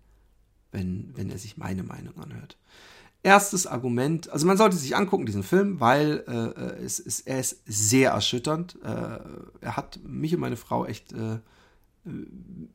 [0.71, 2.57] wenn, wenn er sich meine Meinung anhört.
[3.23, 7.41] Erstes Argument, also man sollte sich angucken, diesen Film, weil äh, äh es ist, er
[7.41, 8.79] ist sehr erschütternd.
[8.85, 9.19] Äh,
[9.61, 11.39] er hat mich und meine Frau echt äh,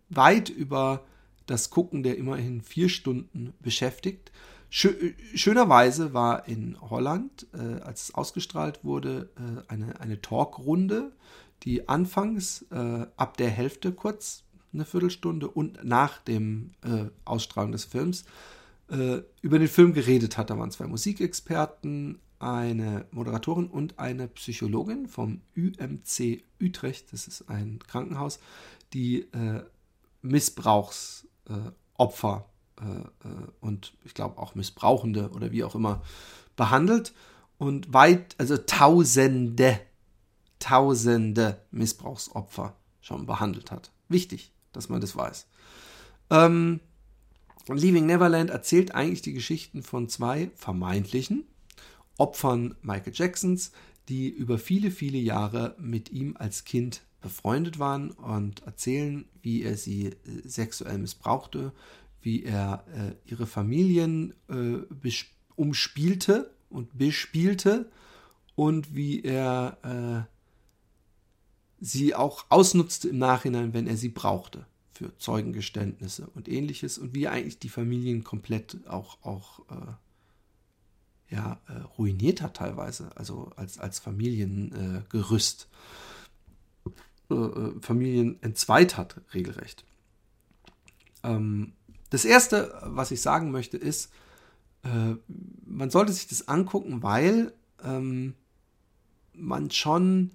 [0.10, 1.06] weit über
[1.46, 4.32] das Gucken der immerhin vier Stunden beschäftigt.
[4.76, 11.12] Schönerweise war in Holland, äh, als es ausgestrahlt wurde, äh, eine, eine Talkrunde,
[11.62, 17.86] die anfangs äh, ab der Hälfte kurz eine Viertelstunde und nach dem äh, Ausstrahlung des
[17.86, 18.26] Films
[18.90, 20.50] äh, über den Film geredet hat.
[20.50, 27.78] Da waren zwei Musikexperten, eine Moderatorin und eine Psychologin vom UMC Utrecht, das ist ein
[27.86, 28.40] Krankenhaus,
[28.92, 29.62] die äh,
[30.24, 32.50] Missbrauchsopfer
[33.62, 36.02] und ich glaube auch Missbrauchende oder wie auch immer
[36.56, 37.14] behandelt
[37.58, 39.80] und weit, also Tausende,
[40.60, 43.92] Tausende Missbrauchsopfer schon behandelt hat.
[44.08, 45.48] Wichtig, dass man das weiß.
[46.30, 46.80] Ähm,
[47.68, 51.46] Leaving Neverland erzählt eigentlich die Geschichten von zwei vermeintlichen
[52.18, 53.72] Opfern Michael Jacksons,
[54.10, 59.78] die über viele, viele Jahre mit ihm als Kind befreundet waren und erzählen, wie er
[59.78, 61.72] sie äh, sexuell missbrauchte,
[62.24, 65.12] wie er äh, ihre Familien äh,
[65.56, 67.92] umspielte und bespielte
[68.56, 70.34] und wie er äh,
[71.80, 77.26] sie auch ausnutzte im Nachhinein, wenn er sie brauchte für Zeugengeständnisse und ähnliches und wie
[77.26, 83.80] er eigentlich die Familien komplett auch, auch äh, ja, äh, ruiniert hat teilweise, also als,
[83.80, 85.68] als Familiengerüst.
[87.80, 89.86] Familien entzweit hat, regelrecht.
[91.24, 91.74] Ähm,
[92.14, 94.12] das erste, was ich sagen möchte, ist,
[94.84, 95.16] äh,
[95.66, 98.36] man sollte sich das angucken, weil ähm,
[99.34, 100.30] man schon.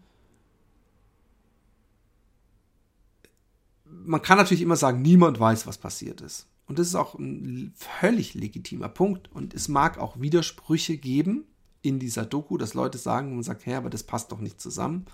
[3.85, 6.49] Man kann natürlich immer sagen, niemand weiß, was passiert ist.
[6.67, 9.31] Und das ist auch ein völlig legitimer Punkt.
[9.31, 11.45] Und es mag auch Widersprüche geben
[11.83, 15.07] in dieser Doku, dass Leute sagen, man sagt, hä, aber das passt doch nicht zusammen.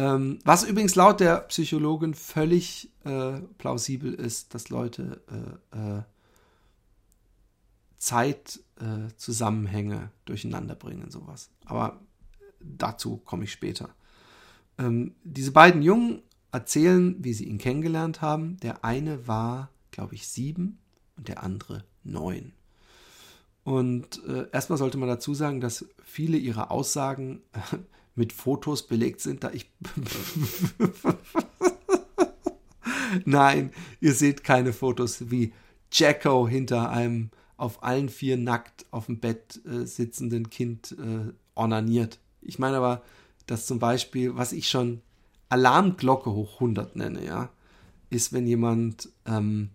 [0.00, 5.20] Ähm, was übrigens laut der Psychologin völlig äh, plausibel ist, dass Leute
[5.74, 6.02] äh, äh,
[7.98, 11.50] Zeitzusammenhänge äh, durcheinander bringen, sowas.
[11.66, 12.00] Aber
[12.60, 13.90] dazu komme ich später.
[14.78, 18.56] Ähm, diese beiden Jungen erzählen, wie sie ihn kennengelernt haben.
[18.60, 20.78] Der eine war, glaube ich, sieben
[21.18, 22.54] und der andere neun.
[23.64, 27.42] Und äh, erstmal sollte man dazu sagen, dass viele ihrer Aussagen
[28.14, 29.70] mit Fotos belegt sind, da ich.
[33.24, 35.52] Nein, ihr seht keine Fotos wie
[35.92, 42.18] Jacko hinter einem auf allen vier nackt auf dem Bett äh, sitzenden Kind äh, ornaniert.
[42.40, 43.02] Ich meine aber,
[43.46, 45.02] dass zum Beispiel, was ich schon
[45.50, 47.50] Alarmglocke hoch 100 nenne, ja,
[48.08, 49.70] ist, wenn jemand ähm,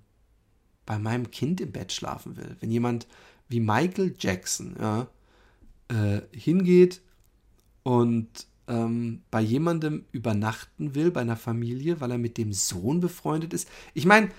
[0.86, 2.56] bei meinem Kind im Bett schlafen will.
[2.60, 3.08] Wenn jemand
[3.50, 5.08] wie Michael Jackson ja,
[5.90, 7.02] äh, hingeht
[7.86, 13.54] und ähm, bei jemandem übernachten will, bei einer Familie, weil er mit dem Sohn befreundet
[13.54, 13.70] ist.
[13.94, 14.30] Ich meine,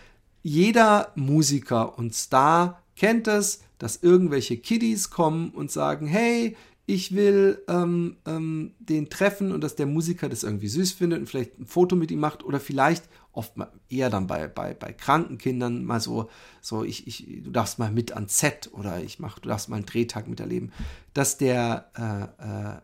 [0.43, 6.57] jeder Musiker und Star kennt es, dass irgendwelche Kiddies kommen und sagen, hey,
[6.87, 11.27] ich will ähm, ähm, den treffen und dass der Musiker das irgendwie süß findet und
[11.27, 14.93] vielleicht ein Foto mit ihm macht oder vielleicht oft mal eher dann bei, bei, bei
[14.93, 16.31] kranken Kindern mal so,
[16.61, 19.77] so ich, ich, du darfst mal mit ans Set oder ich mach, du darfst mal
[19.77, 20.73] einen Drehtag miterleben,
[21.13, 22.81] dass der äh, äh,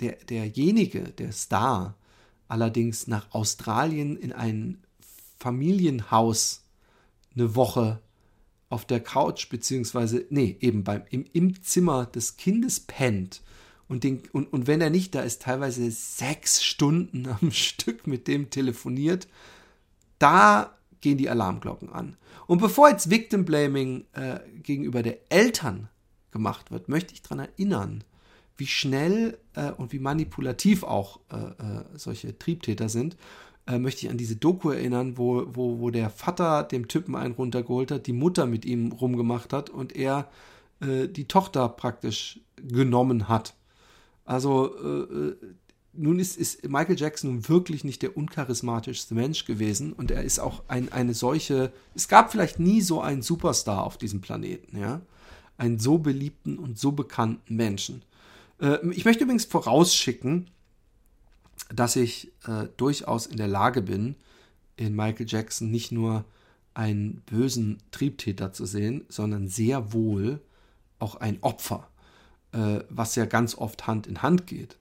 [0.00, 1.96] der, derjenige, der Star,
[2.48, 4.82] allerdings nach Australien in ein
[5.38, 6.64] Familienhaus
[7.34, 8.00] eine Woche
[8.68, 13.42] auf der Couch, beziehungsweise, nee, eben beim, im, im Zimmer des Kindes pennt
[13.88, 18.26] und, den, und, und wenn er nicht da ist, teilweise sechs Stunden am Stück mit
[18.26, 19.28] dem telefoniert,
[20.18, 22.16] da gehen die Alarmglocken an.
[22.46, 25.88] Und bevor jetzt Victim Blaming äh, gegenüber der Eltern
[26.30, 28.04] gemacht wird, möchte ich daran erinnern,
[28.56, 33.16] wie schnell äh, und wie manipulativ auch äh, äh, solche Triebtäter sind,
[33.66, 37.34] äh, möchte ich an diese Doku erinnern, wo, wo, wo der Vater dem Typen einen
[37.34, 40.28] runtergeholt hat, die Mutter mit ihm rumgemacht hat und er
[40.80, 43.54] äh, die Tochter praktisch genommen hat.
[44.24, 44.74] Also
[45.96, 50.38] nun ist, ist Michael Jackson nun wirklich nicht der uncharismatischste Mensch gewesen und er ist
[50.38, 55.02] auch ein, eine solche, es gab vielleicht nie so einen Superstar auf diesem Planeten, ja,
[55.56, 58.02] einen so beliebten und so bekannten Menschen.
[58.60, 60.50] Äh, ich möchte übrigens vorausschicken,
[61.72, 64.16] dass ich äh, durchaus in der Lage bin,
[64.76, 66.24] in Michael Jackson nicht nur
[66.74, 70.40] einen bösen Triebtäter zu sehen, sondern sehr wohl
[70.98, 71.88] auch ein Opfer,
[72.52, 74.76] äh, was ja ganz oft Hand in Hand geht.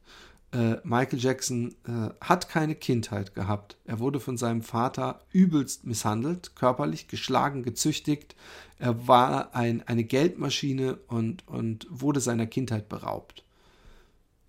[0.52, 3.78] Äh, Michael Jackson äh, hat keine Kindheit gehabt.
[3.86, 8.36] Er wurde von seinem Vater übelst misshandelt, körperlich geschlagen, gezüchtigt.
[8.78, 13.44] Er war ein, eine Geldmaschine und, und wurde seiner Kindheit beraubt.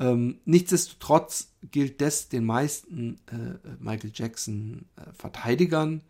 [0.05, 6.03] Ähm, nichtsdestotrotz gilt das den meisten äh, Michael Jackson-Verteidigern äh,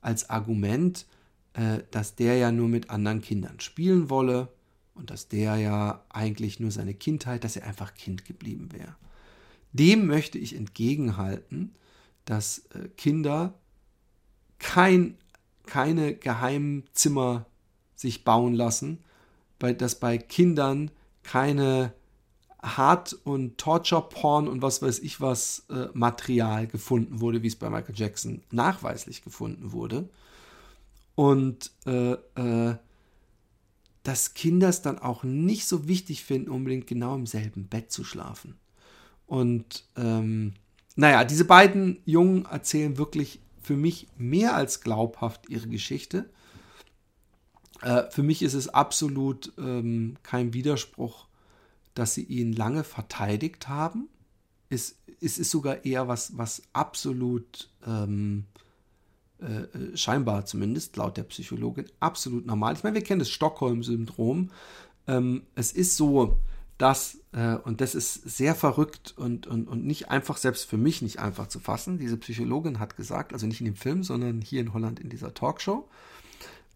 [0.00, 1.04] als Argument,
[1.52, 4.48] äh, dass der ja nur mit anderen Kindern spielen wolle
[4.94, 8.96] und dass der ja eigentlich nur seine Kindheit, dass er einfach Kind geblieben wäre.
[9.72, 11.74] Dem möchte ich entgegenhalten,
[12.24, 13.52] dass äh, Kinder
[14.58, 15.18] kein,
[15.66, 17.44] keine geheimen Zimmer
[17.96, 19.04] sich bauen lassen,
[19.58, 20.90] bei, dass bei Kindern
[21.22, 21.92] keine
[22.62, 27.68] Hard- und Torture-Porn und was weiß ich was äh, Material gefunden wurde, wie es bei
[27.68, 30.08] Michael Jackson nachweislich gefunden wurde.
[31.14, 32.76] Und äh, äh,
[34.04, 38.04] dass Kinder es dann auch nicht so wichtig finden, unbedingt genau im selben Bett zu
[38.04, 38.56] schlafen.
[39.26, 40.54] Und ähm,
[40.96, 46.28] naja, diese beiden Jungen erzählen wirklich für mich mehr als glaubhaft ihre Geschichte.
[47.80, 51.26] Äh, für mich ist es absolut ähm, kein Widerspruch,
[51.94, 54.08] dass sie ihn lange verteidigt haben.
[54.68, 58.44] Es, es ist sogar eher was, was absolut ähm,
[59.42, 62.74] äh, äh, scheinbar zumindest laut der Psychologin absolut normal.
[62.74, 64.50] Ich meine, wir kennen das Stockholm-Syndrom.
[65.08, 66.38] Ähm, es ist so,
[66.78, 71.02] dass, äh, und das ist sehr verrückt und, und, und nicht einfach, selbst für mich
[71.02, 71.98] nicht einfach zu fassen.
[71.98, 75.34] Diese Psychologin hat gesagt, also nicht in dem Film, sondern hier in Holland in dieser
[75.34, 75.88] Talkshow,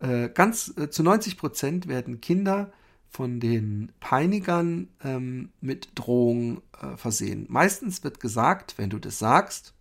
[0.00, 2.72] äh, ganz äh, zu 90 Prozent werden Kinder
[3.10, 7.46] von den Peinigern ähm, mit Drohungen äh, versehen.
[7.48, 9.74] Meistens wird gesagt, wenn du das sagst,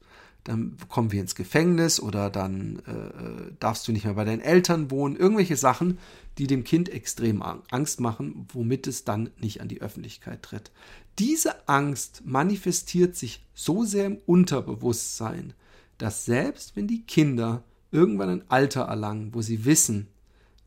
[0.46, 4.42] dann kommen wir ins Gefängnis oder dann äh, äh, darfst du nicht mehr bei deinen
[4.42, 5.16] Eltern wohnen.
[5.16, 5.98] Irgendwelche Sachen,
[6.38, 10.72] die dem Kind extrem Angst machen, womit es dann nicht an die Öffentlichkeit tritt.
[11.18, 15.54] Diese Angst manifestiert sich so sehr im Unterbewusstsein,
[15.98, 20.08] dass selbst wenn die Kinder irgendwann ein Alter erlangen, wo sie wissen,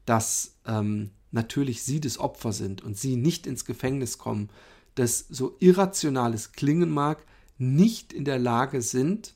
[0.06, 4.50] dass ähm, natürlich sie das Opfer sind und sie nicht ins Gefängnis kommen,
[4.94, 7.24] das so irrationales klingen mag,
[7.58, 9.34] nicht in der Lage sind,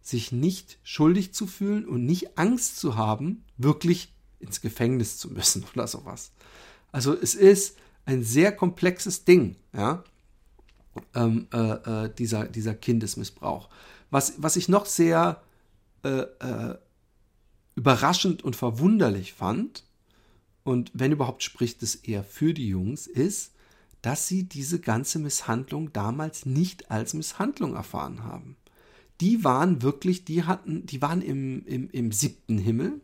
[0.00, 5.64] sich nicht schuldig zu fühlen und nicht Angst zu haben, wirklich ins Gefängnis zu müssen
[5.74, 6.32] oder sowas.
[6.90, 10.04] Also es ist ein sehr komplexes Ding, ja,
[11.14, 13.68] ähm, äh, äh, dieser, dieser Kindesmissbrauch.
[14.10, 15.42] Was, was ich noch sehr
[16.04, 16.78] äh, äh
[17.74, 19.84] überraschend und verwunderlich fand,
[20.64, 23.52] und wenn überhaupt spricht es eher für die Jungs, ist,
[24.00, 28.56] dass sie diese ganze Misshandlung damals nicht als Misshandlung erfahren haben.
[29.20, 33.00] Die waren wirklich, die hatten, die waren im, im, im siebten Himmel,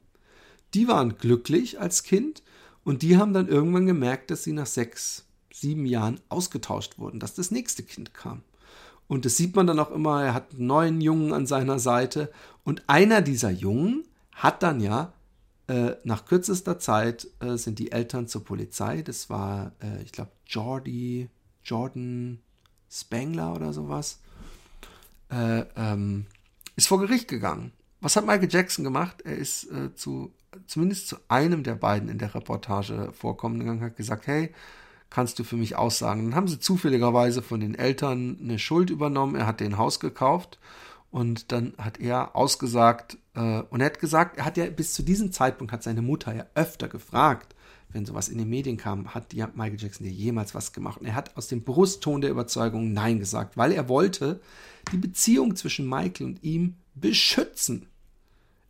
[0.74, 2.42] die waren glücklich als Kind
[2.84, 7.34] und die haben dann irgendwann gemerkt, dass sie nach sechs, sieben Jahren ausgetauscht wurden, dass
[7.34, 8.42] das nächste Kind kam.
[9.06, 12.30] Und das sieht man dann auch immer, er hat neuen Jungen an seiner Seite.
[12.62, 15.14] Und einer dieser Jungen hat dann ja
[15.68, 19.02] äh, nach kürzester Zeit äh, sind die Eltern zur Polizei.
[19.02, 21.28] Das war, äh, ich glaube, Jordi,
[21.62, 22.40] Jordan
[22.90, 24.20] Spangler oder sowas
[25.30, 26.26] äh, ähm,
[26.76, 27.72] ist vor Gericht gegangen.
[28.00, 29.22] Was hat Michael Jackson gemacht?
[29.22, 30.32] Er ist äh, zu
[30.66, 34.54] zumindest zu einem der beiden in der Reportage vorkommen gegangen, hat gesagt, hey,
[35.10, 36.24] kannst du für mich aussagen?
[36.24, 39.36] Dann haben sie zufälligerweise von den Eltern eine Schuld übernommen.
[39.36, 40.58] Er hat den Haus gekauft
[41.10, 45.02] und dann hat er ausgesagt äh, und er hat gesagt, er hat ja bis zu
[45.02, 47.54] diesem Zeitpunkt hat seine Mutter ja öfter gefragt,
[47.90, 51.00] wenn sowas in den Medien kam, hat ja Michael Jackson dir jemals was gemacht?
[51.00, 54.40] Und er hat aus dem Brustton der Überzeugung Nein gesagt, weil er wollte
[54.92, 57.86] die Beziehung zwischen Michael und ihm beschützen.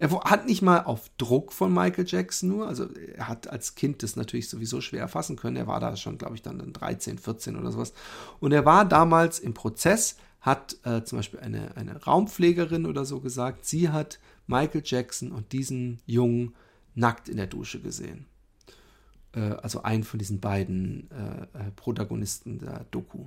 [0.01, 4.05] Er hat nicht mal auf Druck von Michael Jackson nur, also er hat als Kind
[4.05, 5.57] das natürlich sowieso schwer erfassen können.
[5.57, 7.93] Er war da schon, glaube ich, dann 13, 14 oder sowas.
[8.39, 13.21] Und er war damals im Prozess, hat äh, zum Beispiel eine, eine Raumpflegerin oder so
[13.21, 16.55] gesagt, sie hat Michael Jackson und diesen Jungen
[16.95, 18.27] nackt in der Dusche gesehen.
[19.33, 23.27] Äh, also einen von diesen beiden äh, äh, Protagonisten der Doku.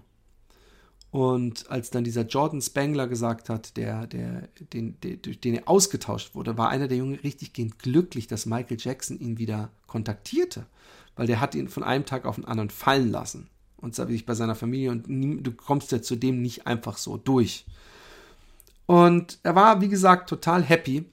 [1.12, 6.36] Und als dann dieser Jordan Spangler gesagt hat, der, der, den, durch den er ausgetauscht
[6.36, 10.65] wurde, war einer der Jungen richtig glücklich, dass Michael Jackson ihn wieder kontaktierte.
[11.17, 13.50] Weil der hat ihn von einem Tag auf den anderen fallen lassen.
[13.81, 17.65] Und sich bei seiner Familie und du kommst ja zudem nicht einfach so durch.
[18.85, 21.05] Und er war, wie gesagt, total happy,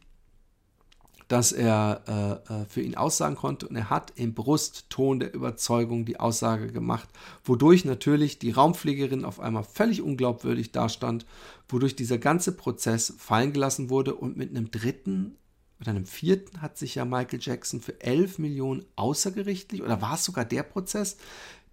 [1.28, 6.06] dass er äh, äh, für ihn aussagen konnte und er hat im Brustton der Überzeugung
[6.06, 7.08] die Aussage gemacht,
[7.44, 11.26] wodurch natürlich die Raumpflegerin auf einmal völlig unglaubwürdig dastand,
[11.68, 15.36] wodurch dieser ganze Prozess fallen gelassen wurde und mit einem dritten
[15.80, 20.24] oder einem vierten hat sich ja Michael Jackson für 11 Millionen außergerichtlich oder war es
[20.24, 21.18] sogar der Prozess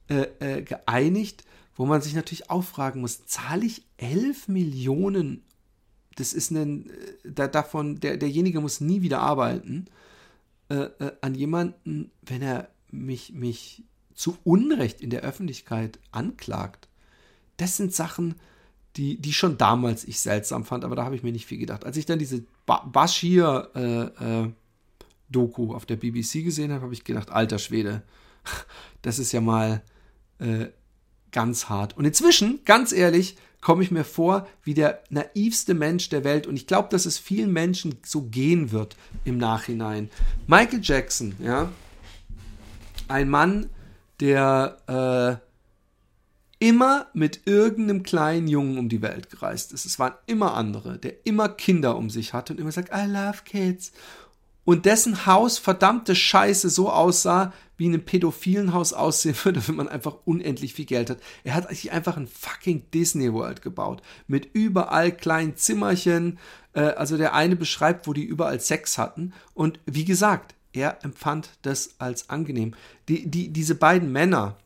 [0.10, 1.44] äh, äh, geeinigt,
[1.76, 5.44] wo man sich natürlich auch fragen muss, zahle ich 11 Millionen
[6.16, 6.94] das ist ein, äh,
[7.24, 9.86] da, davon, der, derjenige muss nie wieder arbeiten,
[10.70, 13.84] äh, äh, an jemanden, wenn er mich, mich
[14.14, 16.88] zu Unrecht in der Öffentlichkeit anklagt.
[17.58, 18.36] Das sind Sachen,
[18.96, 21.86] die, die schon damals ich seltsam fand, aber da habe ich mir nicht viel gedacht.
[21.86, 24.54] Als ich dann diese ba Bashir
[25.30, 28.04] Doku auf der BBC gesehen habe, habe ich gedacht, alter Schwede,
[29.02, 29.84] das ist ja mal
[30.40, 30.68] äh,
[31.32, 31.98] ganz hart.
[31.98, 36.46] Und inzwischen, ganz ehrlich, komme ich mir vor wie der naivste Mensch der Welt.
[36.46, 40.10] Und ich glaube, dass es vielen Menschen so gehen wird im Nachhinein.
[40.48, 41.72] Michael Jackson, ja,
[43.08, 43.70] ein Mann,
[44.20, 45.42] der
[46.60, 49.86] äh, immer mit irgendeinem kleinen Jungen um die Welt gereist ist.
[49.86, 53.40] Es waren immer andere, der immer Kinder um sich hatte und immer sagt, I love
[53.46, 53.92] kids
[54.66, 59.76] und dessen Haus verdammte Scheiße so aussah, wie in einem pädophilen Haus aussehen würde, wenn
[59.76, 61.20] man einfach unendlich viel Geld hat.
[61.44, 64.02] Er hat sich einfach ein fucking Disney World gebaut.
[64.28, 66.40] Mit überall kleinen Zimmerchen.
[66.74, 69.34] Äh, also der eine beschreibt, wo die überall Sex hatten.
[69.54, 72.74] Und wie gesagt, er empfand das als angenehm.
[73.08, 74.58] Die, die, diese beiden Männer,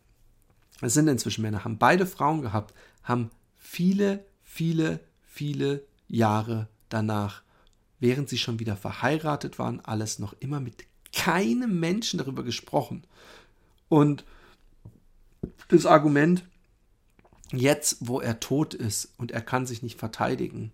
[0.82, 2.74] das sind inzwischen Männer, haben beide Frauen gehabt,
[3.04, 7.44] haben viele, viele, viele Jahre danach
[8.00, 13.04] während sie schon wieder verheiratet waren, alles noch immer mit keinem Menschen darüber gesprochen.
[13.88, 14.24] Und
[15.70, 16.44] das Argument,
[17.52, 20.72] jetzt wo er tot ist und er kann sich nicht verteidigen,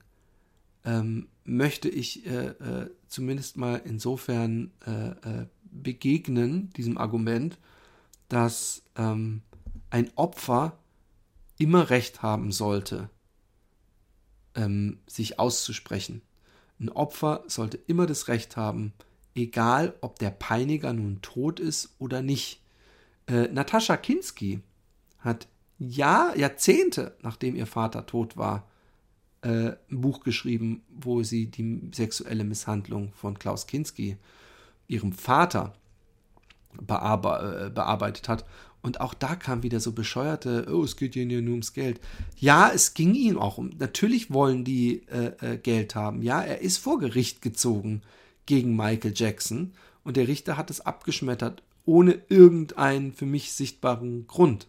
[0.83, 7.57] ähm, möchte ich äh, äh, zumindest mal insofern äh, äh begegnen, diesem Argument,
[8.29, 9.41] dass ähm,
[9.89, 10.77] ein Opfer
[11.57, 13.09] immer Recht haben sollte,
[14.55, 16.21] ähm, sich auszusprechen.
[16.79, 18.93] Ein Opfer sollte immer das Recht haben,
[19.33, 22.61] egal ob der Peiniger nun tot ist oder nicht.
[23.27, 24.61] Äh, Natascha Kinski
[25.19, 25.47] hat
[25.77, 28.67] Jahr, Jahrzehnte, nachdem ihr Vater tot war,
[29.41, 34.17] äh, ein Buch geschrieben, wo sie die sexuelle Misshandlung von Klaus Kinski,
[34.87, 35.73] ihrem Vater,
[36.77, 38.45] äh, bearbeitet hat.
[38.85, 41.99] Und auch da kam wieder so bescheuerte, oh, es geht ihnen ja nur ums Geld.
[42.37, 46.21] Ja, es ging ihm auch um, natürlich wollen die äh, äh, Geld haben.
[46.21, 48.03] Ja, er ist vor Gericht gezogen
[48.45, 49.73] gegen Michael Jackson
[50.03, 54.67] und der Richter hat es abgeschmettert, ohne irgendeinen für mich sichtbaren Grund.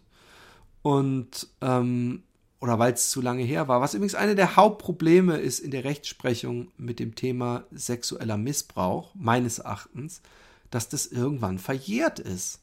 [0.81, 2.23] Und, ähm,
[2.59, 3.81] oder weil es zu lange her war.
[3.81, 9.59] Was übrigens eine der Hauptprobleme ist in der Rechtsprechung mit dem Thema sexueller Missbrauch, meines
[9.59, 10.23] Erachtens,
[10.71, 12.61] dass das irgendwann verjährt ist.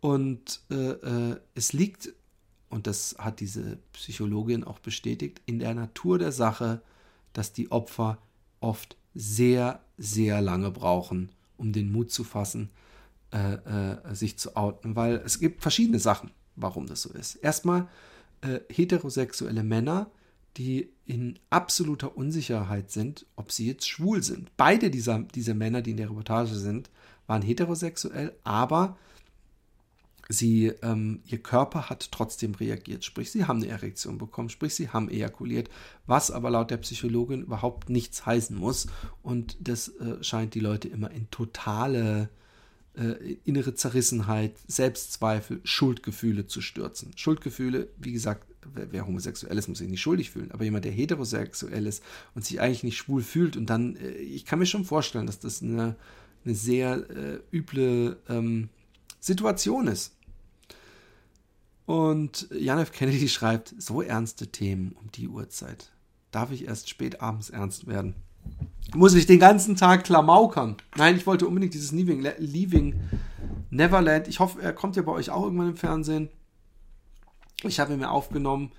[0.00, 2.12] Und äh, äh, es liegt,
[2.68, 6.82] und das hat diese Psychologin auch bestätigt, in der Natur der Sache,
[7.32, 8.18] dass die Opfer
[8.60, 12.70] oft sehr, sehr lange brauchen, um den Mut zu fassen,
[13.32, 14.96] äh, äh, sich zu outen.
[14.96, 17.36] Weil es gibt verschiedene Sachen, warum das so ist.
[17.36, 17.88] Erstmal
[18.42, 20.10] äh, heterosexuelle Männer,
[20.56, 24.50] die in absoluter Unsicherheit sind, ob sie jetzt schwul sind.
[24.56, 26.90] Beide dieser, dieser Männer, die in der Reportage sind,
[27.26, 28.96] waren heterosexuell, aber
[30.28, 33.04] sie, ähm, ihr Körper hat trotzdem reagiert.
[33.04, 35.70] Sprich, sie haben eine Erektion bekommen, sprich, sie haben ejakuliert,
[36.06, 38.86] was aber laut der Psychologin überhaupt nichts heißen muss.
[39.22, 42.28] Und das äh, scheint die Leute immer in totale
[42.96, 47.12] äh, innere Zerrissenheit, Selbstzweifel, Schuldgefühle zu stürzen.
[47.16, 50.50] Schuldgefühle, wie gesagt, wer, homosexuell ist, muss sich nicht schuldig fühlen.
[50.50, 52.02] Aber jemand, der heterosexuell ist
[52.34, 55.38] und sich eigentlich nicht schwul fühlt und dann, äh, ich kann mir schon vorstellen, dass
[55.38, 55.96] das eine,
[56.44, 58.70] eine sehr äh, üble ähm,
[59.20, 60.15] Situation ist.
[61.86, 62.92] Und Jan F.
[62.92, 65.92] Kennedy schreibt, so ernste Themen um die Uhrzeit.
[66.32, 68.14] Darf ich erst spät abends ernst werden?
[68.94, 70.76] Muss ich den ganzen Tag klamaukern?
[70.96, 73.00] Nein, ich wollte unbedingt dieses Leaving, Leaving
[73.70, 74.28] Neverland.
[74.28, 76.28] Ich hoffe, er kommt ja bei euch auch irgendwann im Fernsehen.
[77.62, 78.72] Ich habe ihn mir aufgenommen.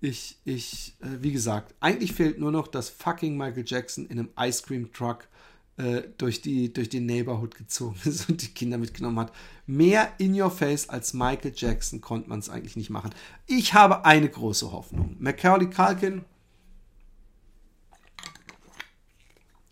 [0.00, 4.30] Ich, ich, äh, wie gesagt, eigentlich fehlt nur noch, dass fucking Michael Jackson in einem
[4.38, 5.28] Ice Cream Truck
[5.76, 9.32] äh, durch, die, durch die Neighborhood gezogen ist und die Kinder mitgenommen hat.
[9.66, 13.10] Mehr in your face als Michael Jackson konnte man es eigentlich nicht machen.
[13.46, 15.16] Ich habe eine große Hoffnung.
[15.18, 16.24] Macaulay Culkin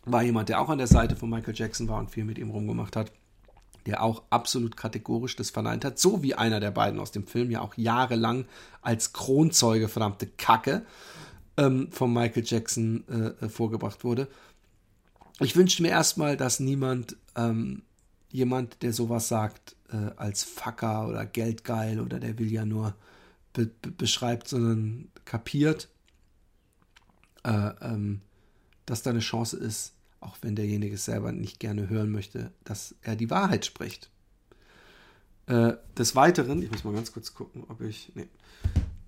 [0.04, 2.50] war jemand, der auch an der Seite von Michael Jackson war und viel mit ihm
[2.50, 3.12] rumgemacht hat,
[3.86, 7.50] der auch absolut kategorisch das verneint hat, so wie einer der beiden aus dem Film
[7.52, 8.46] ja auch jahrelang
[8.80, 10.84] als Kronzeuge verdammte Kacke
[11.56, 14.26] ähm, von Michael Jackson äh, vorgebracht wurde
[15.40, 17.82] ich wünschte mir erstmal, dass niemand, ähm,
[18.30, 22.94] jemand, der sowas sagt, äh, als Facker oder Geldgeil oder der will ja nur
[23.52, 25.88] be be beschreibt, sondern kapiert,
[27.44, 28.20] äh, ähm,
[28.86, 32.94] dass da eine Chance ist, auch wenn derjenige es selber nicht gerne hören möchte, dass
[33.02, 34.10] er die Wahrheit spricht.
[35.46, 38.28] Äh, des Weiteren, ich muss mal ganz kurz gucken, ob ich, nee,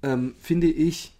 [0.03, 1.14] ähm, finde ich,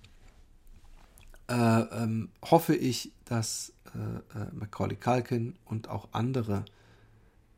[1.49, 6.65] äh, ähm, hoffe ich, dass äh, äh, Macaulay Culkin und auch andere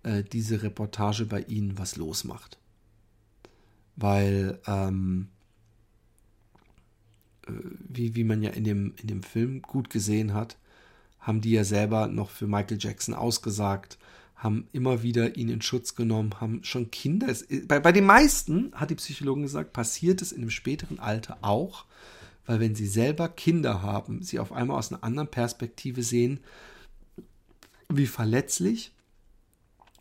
[0.03, 2.59] äh, diese Reportage bei ihnen was losmacht.
[3.97, 5.29] Weil, ähm,
[7.47, 7.53] äh,
[7.89, 10.57] wie, wie man ja in dem, in dem Film gut gesehen hat,
[11.19, 13.99] haben die ja selber noch für Michael Jackson ausgesagt,
[14.37, 17.35] haben immer wieder ihn in Schutz genommen, haben schon Kinder.
[17.67, 21.87] Bei, bei den meisten, hat die Psychologin gesagt, passiert es in einem späteren Alter auch,
[22.47, 26.41] weil wenn sie selber Kinder haben, sie auf einmal aus einer anderen Perspektive sehen,
[27.89, 28.93] wie verletzlich,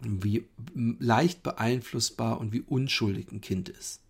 [0.01, 4.01] wie leicht beeinflussbar und wie unschuldig ein Kind ist.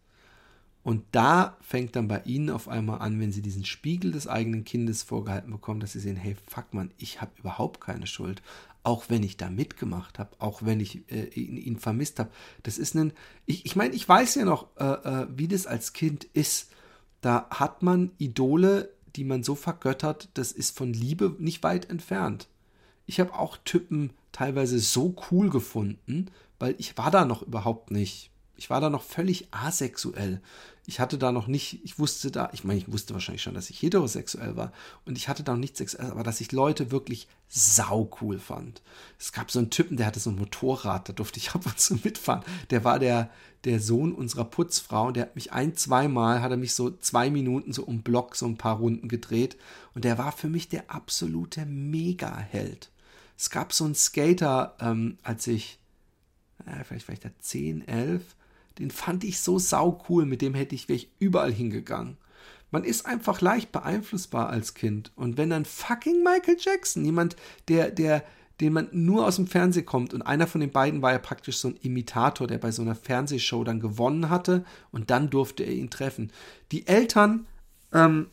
[0.84, 4.66] Und da fängt dann bei ihnen auf einmal an, wenn sie diesen Spiegel des eigenen
[4.66, 8.44] Kindes vorgehalten bekommen, dass sie sehen, hey, fuck man, ich habe überhaupt keine Schuld,
[8.84, 12.30] auch wenn ich da mitgemacht habe, auch wenn ich äh, ihn, ihn, vermisst habe.
[12.62, 13.14] Das ist ein,
[13.48, 16.70] ich, ich meine, ich weiß ja noch, äh, äh, wie das als Kind ist.
[17.26, 22.48] Da hat man Idole, die man so vergöttert, das ist von Liebe nicht weit entfernt.
[23.08, 26.28] Ich habe auch Typen teilweise so cool gefunden,
[26.60, 28.30] weil ich war da noch überhaupt nicht.
[28.58, 30.42] Ich war da noch völlig asexuell
[30.88, 33.70] ich hatte da noch nicht, ich wusste da, ich meine, ich wusste wahrscheinlich schon, dass
[33.70, 34.72] ich heterosexuell war
[35.06, 38.82] und ich hatte da noch nichts sexuell, aber dass ich Leute wirklich sau cool fand.
[39.20, 41.80] Es gab so einen Typen, der hatte so ein Motorrad, da durfte ich ab und
[41.80, 42.44] zu mitfahren.
[42.70, 43.32] Der war der,
[43.64, 47.32] der Sohn unserer Putzfrau und der hat mich ein, zweimal, hat er mich so zwei
[47.32, 49.58] Minuten so um Block so ein paar Runden gedreht
[49.96, 52.92] und der war für mich der absolute Mega-Held.
[53.38, 55.80] Es gab so einen Skater, ähm, als ich,
[56.66, 58.36] äh, vielleicht war ich da 10, 11,
[58.80, 62.18] den fand ich so sau cool, mit dem hätte ich, wäre ich überall hingegangen.
[62.72, 65.12] Man ist einfach leicht beeinflussbar als Kind.
[65.16, 67.36] Und wenn dann fucking Michael Jackson, jemand,
[67.68, 68.24] der, der,
[68.60, 71.58] den man nur aus dem Fernsehen kommt, und einer von den beiden war ja praktisch
[71.58, 75.74] so ein Imitator, der bei so einer Fernsehshow dann gewonnen hatte, und dann durfte er
[75.74, 76.32] ihn treffen.
[76.72, 77.46] Die Eltern
[77.94, 78.28] ähm,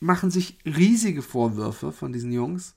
[0.00, 2.74] machen sich riesige Vorwürfe von diesen Jungs,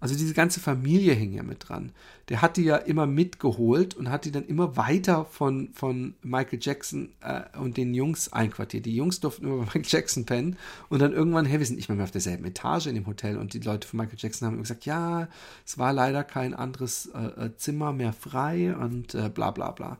[0.00, 1.92] also diese ganze Familie hing ja mit dran.
[2.30, 6.58] Der hat die ja immer mitgeholt und hat die dann immer weiter von, von Michael
[6.60, 8.86] Jackson äh, und den Jungs einquartiert.
[8.86, 10.56] Die Jungs durften immer bei Michael Jackson pennen
[10.88, 13.36] und dann irgendwann, hey, wir sind nicht mehr, mehr auf derselben Etage in dem Hotel
[13.36, 15.28] und die Leute von Michael Jackson haben gesagt, ja,
[15.66, 19.98] es war leider kein anderes äh, äh, Zimmer mehr frei und äh, bla bla bla.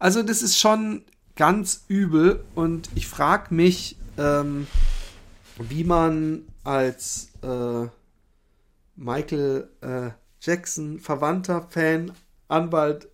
[0.00, 1.02] Also das ist schon
[1.36, 4.66] ganz übel und ich frage mich, ähm,
[5.58, 7.86] wie man als äh,
[8.96, 12.12] Michael äh, Jackson, Verwandter, Fan,
[12.48, 13.08] Anwalt,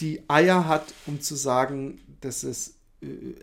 [0.00, 2.75] die Eier hat, um zu sagen, dass es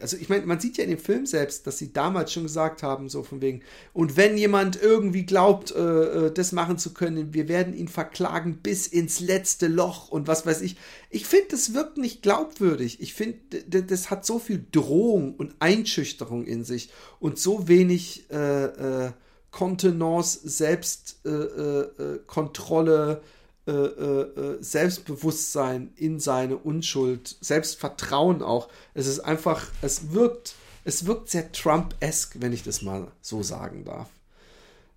[0.01, 2.81] also ich meine, man sieht ja in dem Film selbst, dass sie damals schon gesagt
[2.81, 3.61] haben, so von wegen,
[3.93, 8.59] und wenn jemand irgendwie glaubt, äh, äh das machen zu können, wir werden ihn verklagen
[8.63, 10.77] bis ins letzte Loch und was weiß ich.
[11.11, 13.01] Ich finde, das wirkt nicht glaubwürdig.
[13.01, 13.37] Ich finde,
[13.67, 16.89] das hat so viel Drohung und Einschüchterung in sich
[17.19, 19.11] und so wenig äh, äh,
[19.51, 23.19] Kontenance, Selbstkontrolle, äh, äh, äh, äh,
[23.65, 28.67] Selbstbewusstsein in seine Unschuld, Selbstvertrauen auch.
[28.93, 33.85] Es ist einfach, es wirkt, es wirkt sehr Trump-esque, wenn ich das mal so sagen
[33.85, 34.09] darf.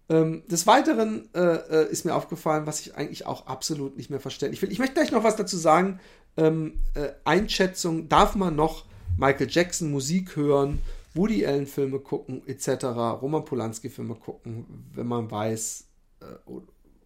[0.08, 4.20] Ähm, des Weiteren äh, äh, ist mir aufgefallen, was ich eigentlich auch absolut nicht mehr
[4.20, 4.72] verständlich finde.
[4.72, 6.00] Ich möchte gleich noch was dazu sagen.
[6.36, 6.80] Ähm,
[7.24, 8.84] Einschätzung, darf man noch
[9.16, 10.80] Michael Jackson Musik hören?
[11.16, 15.84] Woody Allen Filme gucken etc., Roman Polanski Filme gucken, wenn man weiß
[16.20, 16.50] äh,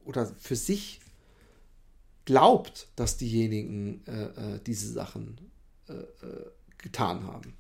[0.05, 1.00] oder für sich
[2.31, 5.37] glaubt, dass diejenigen äh, äh, diese Sachen
[5.89, 6.47] äh, äh,
[6.79, 7.55] getan haben.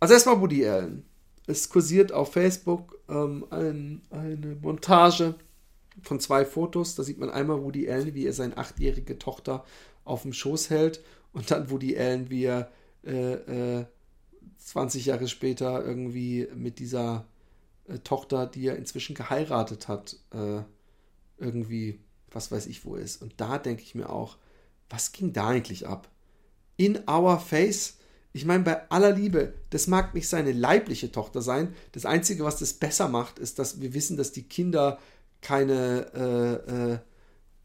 [0.00, 1.06] Also erstmal Woody Allen.
[1.46, 5.34] Es kursiert auf Facebook ähm, ein, eine Montage
[6.02, 6.94] von zwei Fotos.
[6.94, 9.64] Da sieht man einmal Woody Allen, wie er seine achtjährige Tochter
[10.04, 11.02] auf dem Schoß hält
[11.32, 12.70] und dann Woody Allen, wie er
[13.02, 13.86] äh, äh,
[14.58, 17.26] 20 Jahre später irgendwie mit dieser
[17.88, 20.60] äh, Tochter, die er inzwischen geheiratet hat, äh,
[21.38, 22.00] irgendwie,
[22.30, 23.22] was weiß ich, wo ist.
[23.22, 24.36] Und da denke ich mir auch,
[24.88, 26.08] was ging da eigentlich ab?
[26.76, 27.98] In our face.
[28.32, 31.74] Ich meine, bei aller Liebe, das mag nicht seine leibliche Tochter sein.
[31.92, 34.98] Das Einzige, was das besser macht, ist, dass wir wissen, dass die Kinder
[35.40, 36.12] keine
[36.68, 36.98] äh, äh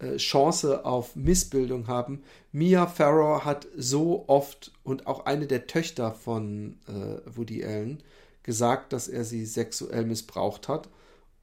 [0.01, 2.23] äh, Chance auf Missbildung haben.
[2.51, 8.01] Mia Farrow hat so oft und auch eine der Töchter von äh, Woody Allen
[8.43, 10.89] gesagt, dass er sie sexuell missbraucht hat.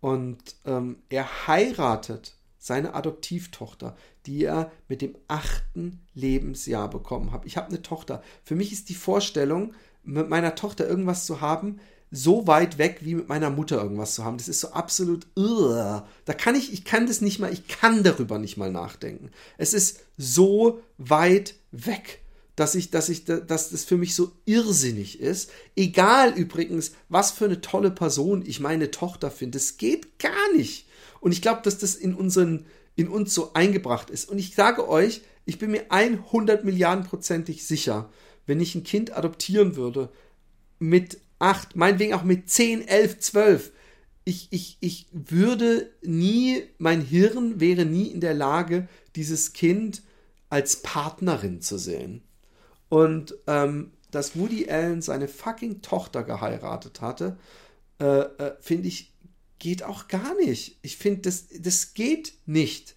[0.00, 2.34] Und ähm, er heiratet
[2.68, 3.96] seine Adoptivtochter,
[4.26, 7.44] die er mit dem achten Lebensjahr bekommen hat.
[7.44, 8.22] Ich habe eine Tochter.
[8.44, 13.14] Für mich ist die Vorstellung, mit meiner Tochter irgendwas zu haben, so weit weg wie
[13.14, 14.38] mit meiner Mutter irgendwas zu haben.
[14.38, 18.02] Das ist so absolut, uh, da kann ich, ich kann das nicht mal, ich kann
[18.02, 19.30] darüber nicht mal nachdenken.
[19.58, 22.20] Es ist so weit weg,
[22.56, 25.50] dass ich, dass ich, dass das für mich so irrsinnig ist.
[25.76, 30.88] Egal übrigens, was für eine tolle Person ich meine Tochter finde, es geht gar nicht.
[31.20, 32.66] Und ich glaube, dass das in unseren,
[32.96, 34.28] in uns so eingebracht ist.
[34.28, 38.10] Und ich sage euch, ich bin mir 100 Milliarden prozentig sicher,
[38.46, 40.10] wenn ich ein Kind adoptieren würde
[40.78, 43.72] mit 8, meinetwegen auch mit 10, 11, 12.
[44.24, 50.02] ich, ich, ich würde nie, mein Hirn wäre nie in der Lage, dieses Kind
[50.50, 52.22] als Partnerin zu sehen.
[52.88, 57.36] Und ähm, dass Woody Allen seine fucking Tochter geheiratet hatte,
[58.00, 59.12] äh, äh, finde ich,
[59.59, 60.78] geht auch gar nicht.
[60.82, 62.96] Ich finde, das, das geht nicht.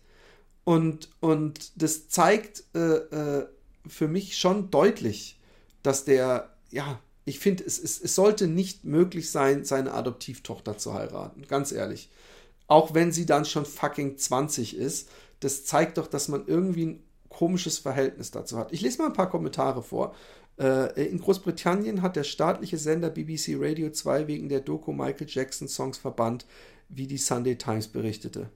[0.64, 3.47] Und, und das zeigt äh, äh
[3.88, 5.39] für mich schon deutlich,
[5.82, 10.93] dass der, ja, ich finde, es, es, es sollte nicht möglich sein, seine Adoptivtochter zu
[10.93, 11.45] heiraten.
[11.47, 12.09] Ganz ehrlich.
[12.68, 15.09] Auch wenn sie dann schon fucking 20 ist.
[15.39, 18.72] Das zeigt doch, dass man irgendwie ein komisches Verhältnis dazu hat.
[18.72, 20.16] Ich lese mal ein paar Kommentare vor.
[20.60, 25.68] Äh, in Großbritannien hat der staatliche Sender BBC Radio 2 wegen der Doku Michael Jackson
[25.68, 26.45] Songs verbannt,
[26.89, 28.49] wie die Sunday Times berichtete.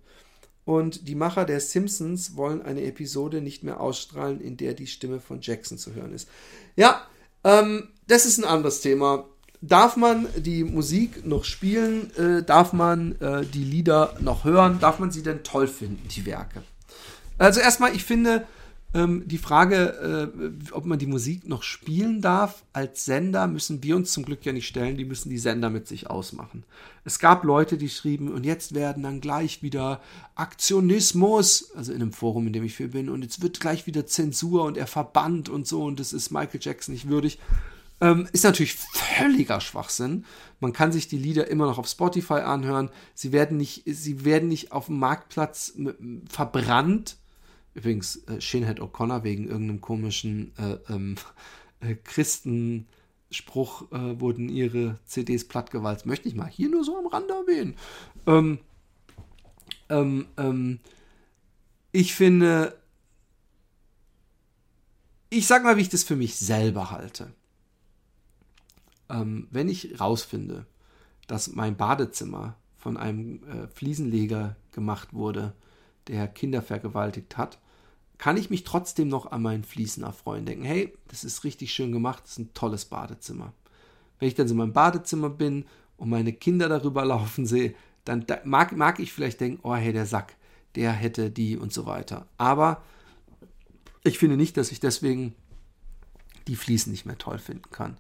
[0.66, 5.20] Und die Macher der Simpsons wollen eine Episode nicht mehr ausstrahlen, in der die Stimme
[5.20, 6.28] von Jackson zu hören ist.
[6.76, 7.04] Ja,
[7.44, 9.26] ähm, das ist ein anderes Thema.
[9.62, 12.12] Darf man die Musik noch spielen?
[12.18, 14.80] Äh, darf man äh, die Lieder noch hören?
[14.80, 16.64] Darf man sie denn toll finden, die Werke?
[17.38, 18.46] Also erstmal, ich finde
[18.96, 23.98] ähm, die Frage, äh, ob man die Musik noch spielen darf, als Sender müssen wir
[23.98, 26.64] uns zum Glück ja nicht stellen, die müssen die Sender mit sich ausmachen.
[27.04, 30.02] Es gab Leute, die schrieben, und jetzt werden dann gleich wieder
[30.36, 34.08] Aktionismus, also in einem Forum, in dem ich für bin, und jetzt wird gleich wieder
[34.08, 37.38] Zensur und er verbannt und so, und das ist Michael Jackson nicht würdig.
[38.00, 40.26] Ähm, ist natürlich völliger Schwachsinn.
[40.62, 42.90] Man kann sich die Lieder immer noch auf Spotify anhören.
[43.14, 45.74] Sie werden nicht, sie werden nicht auf dem Marktplatz
[46.30, 47.18] verbrannt.
[47.76, 51.16] Übrigens, äh, Shinhead O'Connor wegen irgendeinem komischen äh, ähm,
[51.82, 56.08] äh, Christenspruch äh, wurden ihre CDs plattgewalzt.
[56.08, 57.76] Möchte ich mal hier nur so am Rande erwähnen.
[58.26, 58.58] Ähm,
[59.90, 60.80] ähm, ähm
[61.92, 62.78] ich finde,
[65.30, 67.32] ich sag mal, wie ich das für mich selber halte
[69.10, 70.66] ähm, wenn ich rausfinde,
[71.28, 75.54] dass mein Badezimmer von einem äh, Fliesenleger gemacht wurde,
[76.08, 77.60] der Kinder vergewaltigt hat,
[78.18, 80.46] kann ich mich trotzdem noch an meinen Fliesen erfreuen.
[80.46, 83.54] Denken, hey, das ist richtig schön gemacht, das ist ein tolles Badezimmer.
[84.20, 85.66] Wenn ich dann in meinem Badezimmer bin
[85.98, 90.06] und meine Kinder darüber laufen sehe, dann mag, mag ich vielleicht denken, oh hey, der
[90.06, 90.36] Sack,
[90.76, 92.28] der hätte die und so weiter.
[92.38, 92.84] Aber
[94.04, 95.34] ich finde nicht, dass ich deswegen
[96.48, 97.98] die Fliesen nicht mehr toll finden kann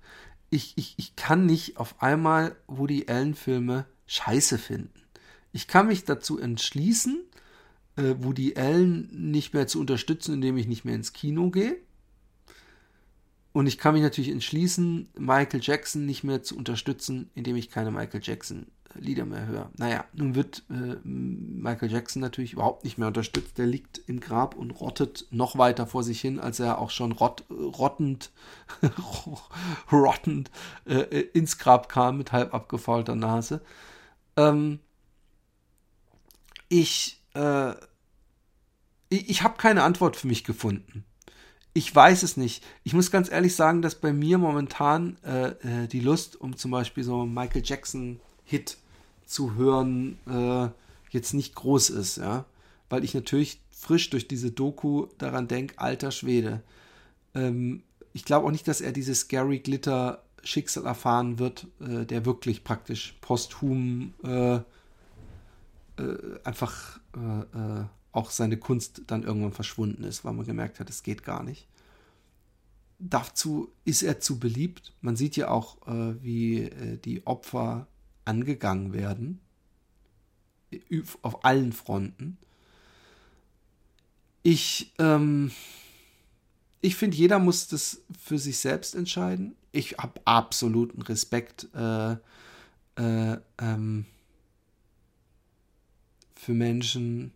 [0.55, 5.01] ich, ich, ich kann nicht auf einmal Woody Allen-Filme scheiße finden.
[5.51, 7.24] Ich kann mich dazu entschließen,
[7.98, 11.78] äh, Woody Allen nicht mehr zu unterstützen, indem ich nicht mehr ins Kino gehe.
[13.54, 17.91] Und ich kann mich natürlich entschließen, Michael Jackson nicht mehr zu unterstützen, indem ich keine
[17.91, 18.68] Michael Jackson
[18.98, 19.72] Lieder mehr höre.
[19.78, 23.58] Naja, nun wird äh, Michael Jackson natürlich überhaupt nicht mehr unterstützt.
[23.58, 27.12] Der liegt im Grab und rottet noch weiter vor sich hin, als er auch schon
[27.12, 28.32] rott, rottend,
[29.91, 30.50] rottend
[30.86, 33.62] äh, ins Grab kam mit halb abgefaulter Nase.
[34.38, 34.80] Ähm,
[36.70, 37.76] ich äh,
[39.10, 41.06] ich, ich habe keine Antwort für mich gefunden.
[41.74, 42.64] Ich weiß es nicht.
[42.84, 45.50] Ich muss ganz ehrlich sagen, dass bei mir momentan äh,
[45.84, 48.78] äh die Lust, um zum Beispiel so Michael Jackson Hit
[49.26, 50.70] zu hören äh,
[51.10, 52.46] jetzt nicht groß ist, ja.
[52.90, 56.62] Weil ich natürlich frisch durch diese Doku daran denke, alter Schwede.
[57.34, 57.84] Ähm,
[58.14, 62.64] ich glaube auch nicht, dass er dieses Gary Glitter Schicksal erfahren wird, äh, der wirklich
[62.64, 64.60] praktisch posthum äh,
[65.98, 70.89] äh einfach äh, äh, auch seine Kunst dann irgendwann verschwunden ist, weil man gemerkt hat,
[70.89, 71.68] es geht gar nicht.
[72.98, 74.93] Dazu ist er zu beliebt.
[75.02, 75.76] Man sieht ja auch,
[76.22, 76.72] wie
[77.04, 77.88] die Opfer
[78.24, 79.41] angegangen werden,
[81.22, 82.38] auf allen Fronten.
[84.43, 85.52] Ich, ähm,
[86.82, 89.56] ich finde, jeder muss das für sich selbst entscheiden.
[89.72, 92.14] Ich habe absoluten Respekt äh,
[92.98, 94.06] äh, ähm,
[96.46, 97.32] für Menschen,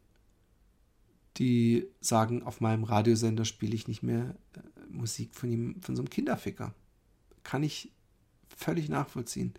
[1.37, 6.03] die sagen, auf meinem Radiosender spiele ich nicht mehr äh, Musik von, ihm, von so
[6.03, 6.75] einem Kinderficker.
[7.43, 7.91] Kann ich
[8.55, 9.55] völlig nachvollziehen.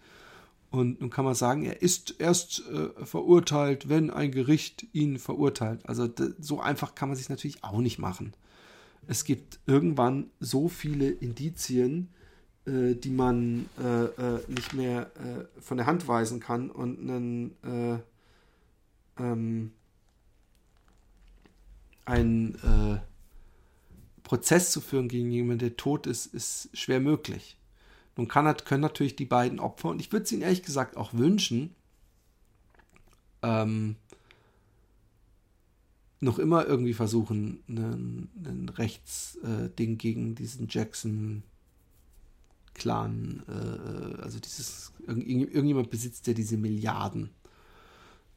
[0.71, 5.81] Und nun kann man sagen, er ist erst äh, verurteilt, wenn ein Gericht ihn verurteilt.
[5.89, 8.35] Also so einfach kann man sich natürlich auch nicht machen.
[9.09, 12.11] Es gibt irgendwann so viele Indizien,
[12.67, 18.05] äh, die man äh, äh nicht mehr äh, von der Hand weisen kann und einen
[19.21, 19.73] ähm,
[22.05, 23.03] einen
[24.31, 27.57] Prozess zu führen gegen jemanden, der tot ist, ist schwer möglich.
[28.17, 31.15] Nun kann, können natürlich die beiden Opfer, und ich würde es ihnen ehrlich gesagt auch
[31.15, 31.75] wünschen,
[33.43, 33.97] ähm,
[36.21, 41.43] noch immer irgendwie versuchen, ein Rechtsding äh, gegen diesen Jackson
[42.75, 47.40] Clan, äh, also dieses, irgendjemand besitzt ja diese Milliarden äh,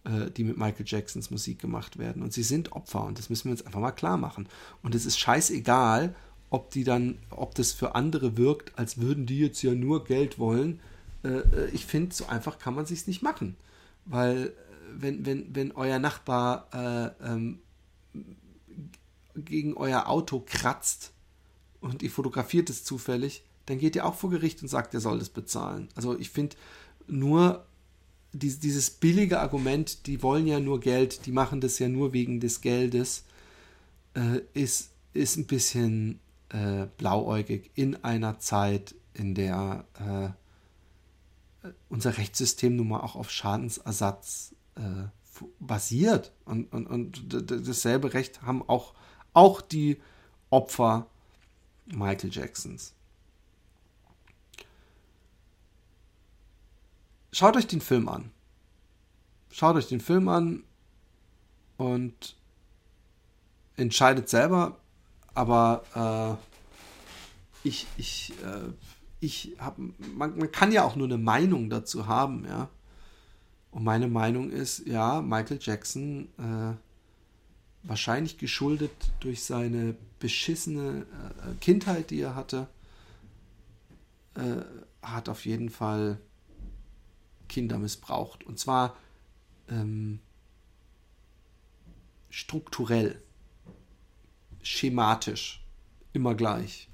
[0.06, 2.24] die mit Michael Jacksons Musik gemacht werden.
[2.24, 4.50] Und sie sind Opfer und das müssen wir uns einfach mal klar machen.
[4.82, 6.14] Und es ist scheißegal,
[6.54, 10.38] ob die dann, ob das für andere wirkt, als würden die jetzt ja nur Geld
[10.38, 10.80] wollen.
[11.24, 13.56] Äh, äh ich finde, so einfach kann man sich's nicht machen.
[14.06, 14.52] Weil äh,
[14.96, 17.60] wenn, wenn, wenn euer Nachbar äh, ähm,
[19.36, 21.12] gegen euer Auto kratzt
[21.82, 25.18] und ihr fotografiert es zufällig, dann geht ihr auch vor Gericht und sagt, er soll
[25.18, 25.90] das bezahlen.
[25.96, 26.56] Also ich finde
[27.08, 27.66] nur
[28.34, 32.62] dieses billige Argument, die wollen ja nur Geld, die machen das ja nur wegen des
[32.62, 33.24] Geldes,
[34.16, 36.20] äh, ist, ist ein bisschen
[36.50, 44.56] äh, blauäugig in einer Zeit, in der äh, unser Rechtssystem nun mal auch auf Schadensersatz
[44.76, 45.08] äh,
[45.60, 46.32] basiert.
[46.46, 47.22] Und, und, und
[47.68, 48.94] dasselbe Recht haben auch,
[49.34, 49.98] auch die
[50.50, 51.08] Opfer
[51.86, 52.94] Michael Jacksons.
[57.34, 58.30] Schaut euch den Film an.
[59.52, 60.64] Schaut euch den Film an
[61.78, 62.36] und
[63.76, 64.78] entscheidet selber,
[65.34, 66.38] aber
[67.64, 68.72] äh, ich, ich, äh,
[69.20, 69.82] ich habe,
[70.16, 72.70] man, man kann ja auch nur eine Meinung dazu haben, ja.
[73.72, 76.78] Und meine Meinung ist, ja, Michael Jackson, äh,
[77.82, 81.08] wahrscheinlich geschuldet durch seine beschissene
[81.42, 82.68] äh, Kindheit, die er hatte,
[84.36, 84.62] äh,
[85.02, 86.20] hat auf jeden Fall
[87.50, 88.44] Kinder missbraucht.
[88.44, 88.98] Und zwar
[89.70, 90.20] ähm,
[92.30, 93.22] strukturell,
[94.62, 95.64] schematisch,
[96.14, 96.90] immer gleich.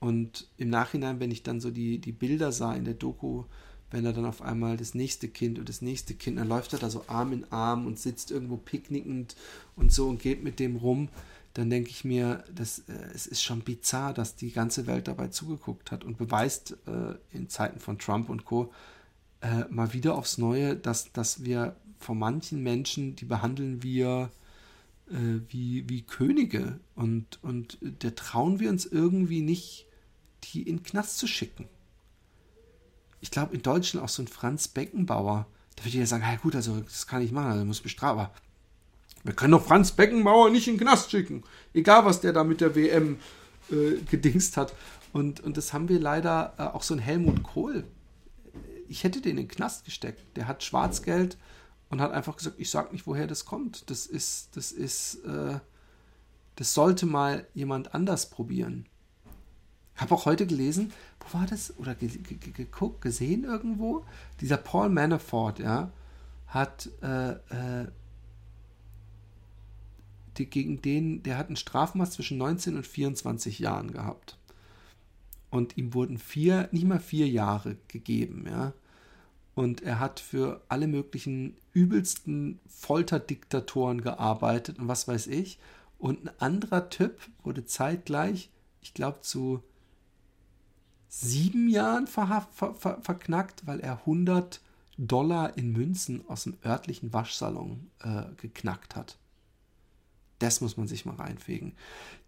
[0.00, 3.44] Und im Nachhinein, wenn ich dann so die, die Bilder sah in der Doku,
[3.90, 6.78] wenn er dann auf einmal das nächste Kind und das nächste Kind, dann läuft er
[6.78, 9.34] da so Arm in Arm und sitzt irgendwo picknickend
[9.76, 11.08] und so und geht mit dem rum,
[11.54, 15.28] dann denke ich mir, das, äh, es ist schon bizarr, dass die ganze Welt dabei
[15.28, 18.72] zugeguckt hat und beweist äh, in Zeiten von Trump und Co.
[19.40, 24.30] Äh, mal wieder aufs Neue, dass, dass wir von manchen Menschen, die behandeln wir
[25.10, 29.86] äh, wie, wie Könige und, und der trauen wir uns irgendwie nicht,
[30.44, 31.68] die in den Knast zu schicken
[33.20, 35.46] ich glaube, in Deutschland auch so ein Franz Beckenbauer.
[35.76, 38.20] Da würde ich ja sagen, ja gut, also das kann ich machen, also muss bestrafen.
[38.20, 38.30] Aber
[39.24, 41.42] wir können doch Franz Beckenbauer nicht in den Knast schicken.
[41.74, 43.18] Egal, was der da mit der WM
[43.70, 44.74] äh, gedingst hat.
[45.12, 47.84] Und, und das haben wir leider äh, auch so ein Helmut Kohl.
[48.88, 50.36] Ich hätte den in den Knast gesteckt.
[50.36, 51.36] Der hat Schwarzgeld
[51.90, 53.88] und hat einfach gesagt, ich sag nicht, woher das kommt.
[53.90, 55.58] Das ist, das ist, äh,
[56.56, 58.86] das sollte mal jemand anders probieren.
[59.94, 61.76] Ich habe auch heute gelesen, wo war das?
[61.78, 64.04] Oder geguckt, gesehen irgendwo?
[64.40, 65.90] Dieser Paul Manafort, ja,
[66.46, 67.88] hat äh, äh,
[70.36, 74.37] die, gegen den, der hat ein Strafmaß zwischen 19 und 24 Jahren gehabt.
[75.50, 78.72] Und ihm wurden vier, nicht mal vier Jahre gegeben, ja.
[79.54, 85.58] Und er hat für alle möglichen übelsten Folterdiktatoren gearbeitet und was weiß ich.
[85.98, 88.50] Und ein anderer Typ wurde zeitgleich,
[88.82, 89.62] ich glaube, zu
[91.08, 94.60] sieben Jahren ver ver ver verknackt, weil er 100
[94.96, 99.18] Dollar in Münzen aus dem örtlichen Waschsalon äh, geknackt hat.
[100.38, 101.72] Das muss man sich mal reinfegen.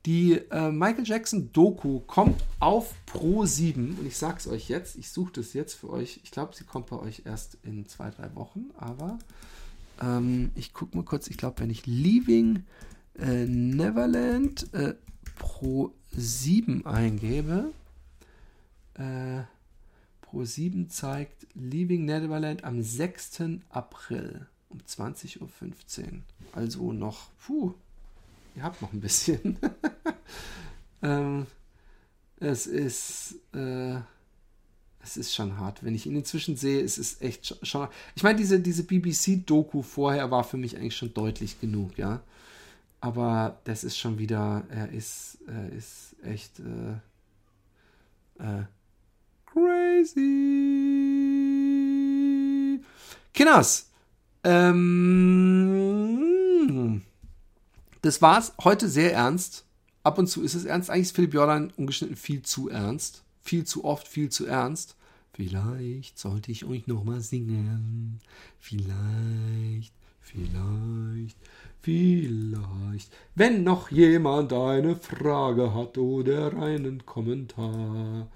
[0.07, 5.11] Die äh, Michael Jackson Doku kommt auf Pro 7 und ich sag's euch jetzt, ich
[5.11, 6.21] suche das jetzt für euch.
[6.25, 9.19] Ich glaube, sie kommt bei euch erst in zwei, drei Wochen, aber
[10.01, 11.29] ähm, ich gucke mal kurz.
[11.29, 12.65] Ich glaube, wenn ich Leaving
[13.19, 14.95] äh, Neverland äh,
[15.37, 17.73] Pro 7 eingebe,
[18.95, 19.43] äh,
[20.31, 23.43] Pro7 zeigt Leaving Neverland am 6.
[23.71, 26.23] April um 20.15 Uhr.
[26.53, 27.75] Also noch, puh,
[28.57, 29.59] ihr habt noch ein bisschen.
[31.03, 31.47] ähm,
[32.39, 33.97] es ist, äh,
[35.03, 35.83] es ist schon hart.
[35.85, 37.89] Wenn ich ihn inzwischen sehe, es ist echt schon.
[38.15, 42.23] Ich meine, diese, diese BBC-Doku vorher war für mich eigentlich schon deutlich genug, ja.
[43.01, 46.93] Aber das ist schon wieder, er ist, er ist echt, äh,
[48.39, 48.65] äh,
[49.47, 50.81] Crazy.
[53.33, 53.91] Kinders,
[54.45, 56.21] ähm,
[58.03, 58.53] das war's.
[58.63, 59.65] Heute sehr ernst.
[60.03, 60.91] Ab und zu ist es ernst.
[60.91, 63.23] Eigentlich ist Philipp Jordan ungeschnitten viel zu ernst.
[63.43, 64.97] Viel zu oft, viel zu ernst.
[65.33, 68.21] Vielleicht sollte ich euch nochmal singen.
[68.59, 71.37] Vielleicht, vielleicht,
[71.81, 73.11] vielleicht.
[73.35, 78.29] Wenn noch jemand eine Frage hat oder einen Kommentar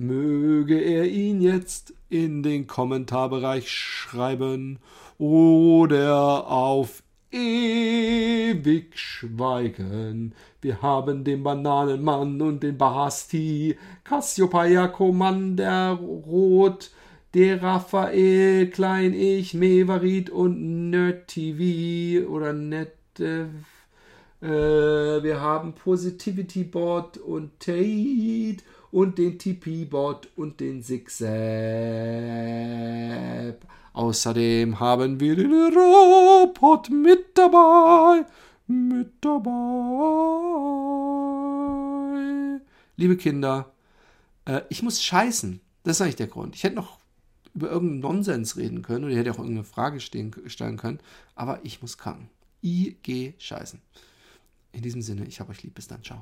[0.00, 4.78] Möge er ihn jetzt in den Kommentarbereich schreiben
[5.18, 7.02] oder auf
[7.32, 10.34] ewig schweigen.
[10.60, 16.90] Wir haben den Bananenmann und den Basti, Cassiopeia Commander Rot,
[17.34, 22.96] der Raphael, Klein Ich, Mevarit und Nerd TV oder Net.
[23.18, 23.46] Äh,
[24.42, 31.30] wir haben Positivity Bot und Tate und den TP-Bot und den Zigzag.
[33.92, 38.24] Außerdem haben wir den Robot mit dabei.
[38.66, 39.50] Mit dabei.
[42.96, 43.72] Liebe Kinder,
[44.44, 45.60] äh, ich muss scheißen.
[45.82, 46.54] Das ist eigentlich der Grund.
[46.54, 46.98] Ich hätte noch
[47.54, 51.00] über irgendeinen Nonsens reden können oder ich hätte auch irgendeine Frage stehen, stellen können,
[51.34, 52.28] aber ich muss kacken.
[52.62, 53.80] IG scheißen.
[54.72, 55.74] In diesem Sinne, ich habe euch lieb.
[55.74, 56.02] Bis dann.
[56.04, 56.18] Ciao.